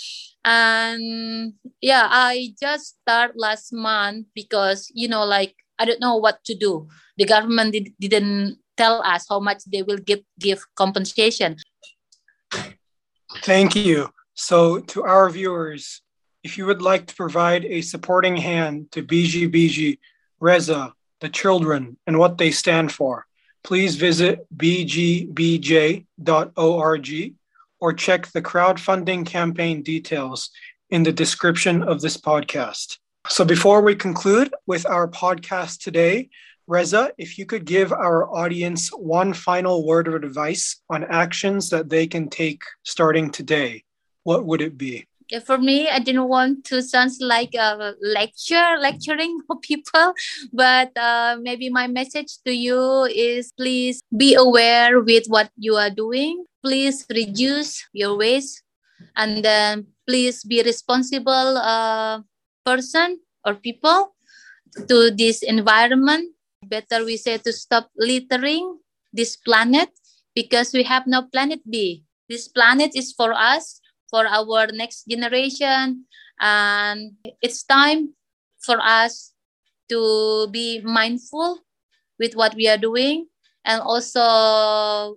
And 0.45 1.55
yeah, 1.81 2.09
I 2.11 2.55
just 2.61 2.99
start 3.03 3.33
last 3.37 3.73
month 3.73 4.27
because 4.35 4.91
you 4.95 5.09
know, 5.09 5.25
like 5.25 5.55
I 5.79 5.85
don't 5.85 6.01
know 6.01 6.17
what 6.17 6.45
to 6.45 6.55
do. 6.55 6.89
The 7.17 7.25
government 7.25 7.73
did, 7.73 7.93
didn't 7.99 8.59
tell 8.77 9.03
us 9.03 9.27
how 9.29 9.41
much 9.41 9.65
they 9.67 9.83
will 9.83 9.99
give 9.99 10.21
give 10.39 10.65
compensation. 10.77 11.57
Thank 13.43 13.75
you. 13.77 14.11
So, 14.35 14.81
to 14.81 15.03
our 15.03 15.31
viewers, 15.31 16.03
if 16.47 16.57
you 16.57 16.65
would 16.65 16.81
like 16.81 17.07
to 17.09 17.15
provide 17.17 17.65
a 17.65 17.81
supporting 17.81 18.37
hand 18.37 18.93
to 18.93 19.03
BGBG, 19.03 19.99
Reza, 20.39 20.95
the 21.21 21.29
children, 21.29 21.97
and 22.07 22.21
what 22.21 22.39
they 22.39 22.53
stand 22.53 22.93
for, 22.93 23.27
please 23.65 23.97
visit 23.97 24.47
bgbg.org 24.57 26.05
or 27.81 27.93
check 27.93 28.27
the 28.29 28.41
crowdfunding 28.41 29.27
campaign 29.27 29.83
details 29.83 30.51
in 30.91 31.03
the 31.03 31.11
description 31.11 31.83
of 31.83 32.01
this 32.01 32.17
podcast. 32.17 32.99
So, 33.27 33.45
before 33.45 33.81
we 33.81 33.97
conclude 33.97 34.55
with 34.69 34.87
our 34.87 35.09
podcast 35.09 35.81
today, 35.81 36.31
Reza, 36.69 37.11
if 37.19 37.39
you 37.39 37.45
could 37.45 37.65
give 37.65 37.93
our 37.93 38.33
audience 38.33 38.91
one 38.91 39.33
final 39.33 39.85
word 39.85 40.07
of 40.07 40.15
advice 40.15 40.81
on 40.89 41.03
actions 41.03 41.71
that 41.71 41.89
they 41.89 42.07
can 42.07 42.29
take 42.29 42.63
starting 42.85 43.33
today, 43.33 43.83
what 44.23 44.47
would 44.47 44.61
it 44.61 44.79
be? 44.79 45.07
For 45.45 45.59
me, 45.59 45.89
I 45.89 45.99
didn't 45.99 46.29
want 46.29 46.65
to 46.67 46.83
sound 46.83 47.13
like 47.21 47.55
a 47.55 47.95
lecture, 48.01 48.77
lecturing 48.79 49.41
for 49.47 49.59
people, 49.61 50.15
but 50.53 50.97
uh, 50.97 51.37
maybe 51.41 51.71
my 51.71 51.87
message 51.87 52.39
to 52.45 52.53
you 52.53 53.05
is 53.05 53.53
please 53.57 54.03
be 54.17 54.35
aware 54.35 55.01
with 55.01 55.27
what 55.27 55.51
you 55.57 55.77
are 55.77 55.91
doing. 55.91 56.45
Please 56.65 57.07
reduce 57.11 57.85
your 57.93 58.17
waste, 58.17 58.63
and 59.17 59.45
then 59.45 59.87
please 60.07 60.45
be 60.45 60.63
responsible 60.63 61.59
uh, 61.59 62.21
person 62.65 63.19
or 63.45 63.55
people 63.55 64.15
to 64.89 65.11
this 65.11 65.43
environment. 65.43 66.33
Better 66.67 67.05
we 67.05 67.17
say 67.17 67.39
to 67.39 67.53
stop 67.53 67.91
littering 67.97 68.79
this 69.13 69.37
planet 69.37 69.91
because 70.35 70.73
we 70.73 70.83
have 70.83 71.07
no 71.07 71.23
planet 71.23 71.61
B. 71.69 72.03
This 72.29 72.49
planet 72.49 72.91
is 72.95 73.13
for 73.13 73.33
us 73.33 73.81
for 74.11 74.27
our 74.27 74.69
next 74.73 75.05
generation. 75.09 76.05
And 76.41 77.13
it's 77.43 77.63
time 77.63 78.15
for 78.61 78.79
us 78.81 79.33
to 79.89 80.49
be 80.51 80.81
mindful 80.81 81.61
with 82.19 82.35
what 82.35 82.55
we 82.55 82.69
are 82.69 82.79
doing. 82.79 83.27
And 83.65 83.81
also, 83.81 85.17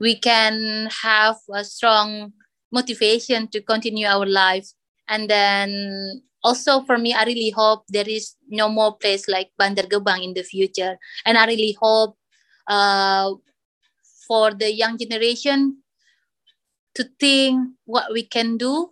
we 0.00 0.16
can 0.16 0.88
have 1.02 1.36
a 1.52 1.64
strong 1.64 2.32
motivation 2.72 3.48
to 3.48 3.60
continue 3.60 4.06
our 4.06 4.26
life. 4.26 4.66
And 5.08 5.28
then 5.28 6.22
also 6.42 6.82
for 6.82 6.96
me, 6.96 7.12
I 7.12 7.24
really 7.24 7.50
hope 7.50 7.84
there 7.88 8.08
is 8.08 8.34
no 8.48 8.68
more 8.68 8.96
place 8.96 9.28
like 9.28 9.50
Bantar 9.60 9.88
Gebang 9.88 10.24
in 10.24 10.34
the 10.34 10.42
future. 10.42 10.96
And 11.26 11.36
I 11.36 11.46
really 11.46 11.76
hope 11.80 12.16
uh, 12.66 13.34
for 14.26 14.54
the 14.54 14.72
young 14.72 14.96
generation 14.96 15.82
to 16.94 17.04
think 17.18 17.74
what 17.84 18.12
we 18.12 18.22
can 18.22 18.56
do 18.56 18.90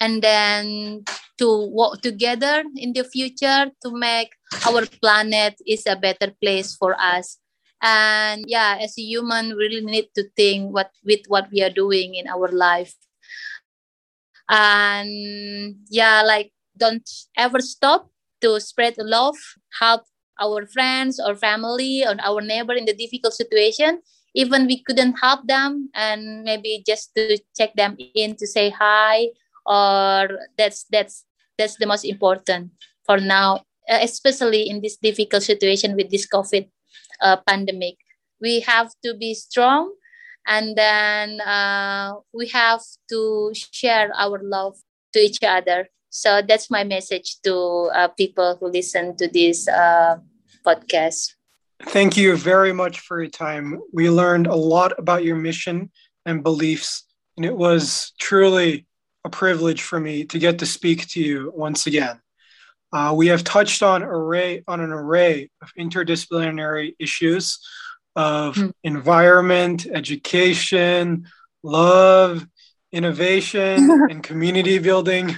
and 0.00 0.22
then 0.22 1.04
to 1.38 1.68
work 1.72 2.00
together 2.00 2.64
in 2.76 2.92
the 2.92 3.04
future 3.04 3.70
to 3.82 3.90
make 3.92 4.32
our 4.66 4.84
planet 5.00 5.54
is 5.66 5.86
a 5.86 5.96
better 5.96 6.32
place 6.42 6.76
for 6.76 6.96
us. 7.00 7.38
And 7.82 8.44
yeah 8.46 8.76
as 8.80 8.98
a 8.98 9.02
human 9.02 9.56
we 9.56 9.68
really 9.68 9.84
need 9.84 10.08
to 10.14 10.28
think 10.36 10.72
what 10.74 10.90
with 11.04 11.24
what 11.28 11.48
we 11.50 11.62
are 11.62 11.72
doing 11.72 12.14
in 12.14 12.28
our 12.28 12.48
life. 12.48 12.94
And 14.48 15.76
yeah 15.88 16.22
like 16.22 16.52
don't 16.76 17.08
ever 17.36 17.60
stop 17.60 18.10
to 18.40 18.60
spread 18.60 18.94
love 18.98 19.36
help 19.78 20.04
our 20.40 20.66
friends 20.66 21.20
or 21.20 21.36
family 21.36 22.04
or 22.04 22.16
our 22.20 22.40
neighbor 22.40 22.72
in 22.72 22.84
the 22.84 22.96
difficult 22.96 23.34
situation 23.34 24.00
even 24.34 24.66
we 24.66 24.82
couldn't 24.82 25.18
help 25.18 25.46
them 25.46 25.90
and 25.94 26.44
maybe 26.44 26.82
just 26.86 27.14
to 27.14 27.38
check 27.56 27.74
them 27.74 27.96
in 28.14 28.36
to 28.36 28.46
say 28.46 28.70
hi 28.70 29.28
or 29.66 30.28
that's 30.56 30.86
that's 30.90 31.24
that's 31.58 31.76
the 31.76 31.86
most 31.86 32.04
important 32.04 32.70
for 33.04 33.18
now 33.18 33.56
uh, 33.90 33.98
especially 34.02 34.68
in 34.68 34.80
this 34.80 34.96
difficult 34.96 35.42
situation 35.42 35.96
with 35.96 36.10
this 36.10 36.26
covid 36.26 36.68
uh, 37.20 37.36
pandemic. 37.46 37.96
We 38.40 38.60
have 38.60 38.90
to 39.04 39.14
be 39.14 39.34
strong 39.34 39.92
and 40.46 40.76
then 40.76 41.40
uh, 41.40 42.14
we 42.32 42.48
have 42.48 42.80
to 43.10 43.52
share 43.54 44.10
our 44.16 44.40
love 44.42 44.76
to 45.12 45.20
each 45.20 45.42
other. 45.42 45.88
So 46.08 46.42
that's 46.42 46.70
my 46.70 46.82
message 46.84 47.40
to 47.44 47.90
uh, 47.94 48.08
people 48.08 48.56
who 48.58 48.68
listen 48.68 49.16
to 49.16 49.28
this 49.28 49.68
uh, 49.68 50.16
podcast 50.66 51.34
Thank 51.86 52.16
you 52.16 52.36
very 52.36 52.72
much 52.72 53.00
for 53.00 53.20
your 53.20 53.30
time. 53.30 53.80
We 53.92 54.10
learned 54.10 54.46
a 54.46 54.54
lot 54.54 54.98
about 54.98 55.24
your 55.24 55.36
mission 55.36 55.90
and 56.26 56.42
beliefs, 56.42 57.04
and 57.36 57.46
it 57.46 57.56
was 57.56 58.12
truly 58.20 58.86
a 59.24 59.30
privilege 59.30 59.82
for 59.82 59.98
me 59.98 60.24
to 60.26 60.38
get 60.38 60.58
to 60.58 60.66
speak 60.66 61.08
to 61.08 61.20
you 61.20 61.52
once 61.54 61.86
again. 61.86 62.20
Uh, 62.92 63.14
we 63.16 63.28
have 63.28 63.44
touched 63.44 63.82
on 63.82 64.02
array 64.02 64.62
on 64.68 64.80
an 64.80 64.90
array 64.90 65.48
of 65.62 65.72
interdisciplinary 65.78 66.94
issues 66.98 67.58
of 68.16 68.56
mm. 68.56 68.72
environment, 68.84 69.86
education, 69.86 71.26
love, 71.62 72.46
innovation, 72.92 73.90
and 74.10 74.22
community 74.22 74.78
building. 74.78 75.36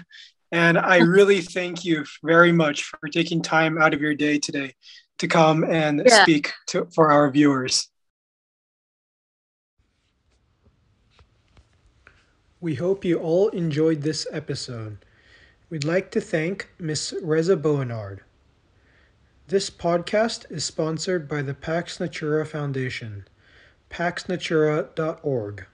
And 0.51 0.77
I 0.77 0.99
really 0.99 1.41
thank 1.41 1.85
you 1.85 2.05
very 2.23 2.53
much 2.53 2.85
for 2.85 3.09
taking 3.09 3.43
time 3.43 3.81
out 3.81 3.95
of 3.95 4.01
your 4.01 4.15
day 4.15 4.39
today 4.39 4.75
to 5.23 5.29
come 5.29 5.65
and 5.65 6.03
yeah. 6.05 6.25
speak 6.25 6.53
to, 6.67 6.87
for 6.95 7.11
our 7.13 7.31
viewers. 7.31 7.89
We 12.61 12.75
hope 12.75 13.05
you 13.05 13.19
all 13.19 13.49
enjoyed 13.49 14.03
this 14.03 14.27
episode. 14.33 14.99
We'd 15.71 15.85
like 15.85 16.11
to 16.11 16.21
thank 16.21 16.69
Ms. 16.79 17.15
Reza 17.23 17.57
Boenard. 17.57 18.19
This 19.47 19.71
podcast 19.71 20.51
is 20.51 20.65
sponsored 20.65 21.29
by 21.29 21.43
the 21.43 21.55
Pax 21.55 22.01
Natura 22.01 22.45
Foundation, 22.45 23.29
paxnatura.org. 23.91 25.67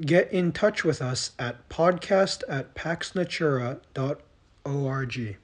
Get 0.00 0.32
in 0.32 0.52
touch 0.52 0.84
with 0.84 1.00
us 1.00 1.30
at 1.38 1.68
podcast 1.68 2.42
at 2.48 2.74
paxnatura.org. 2.74 5.38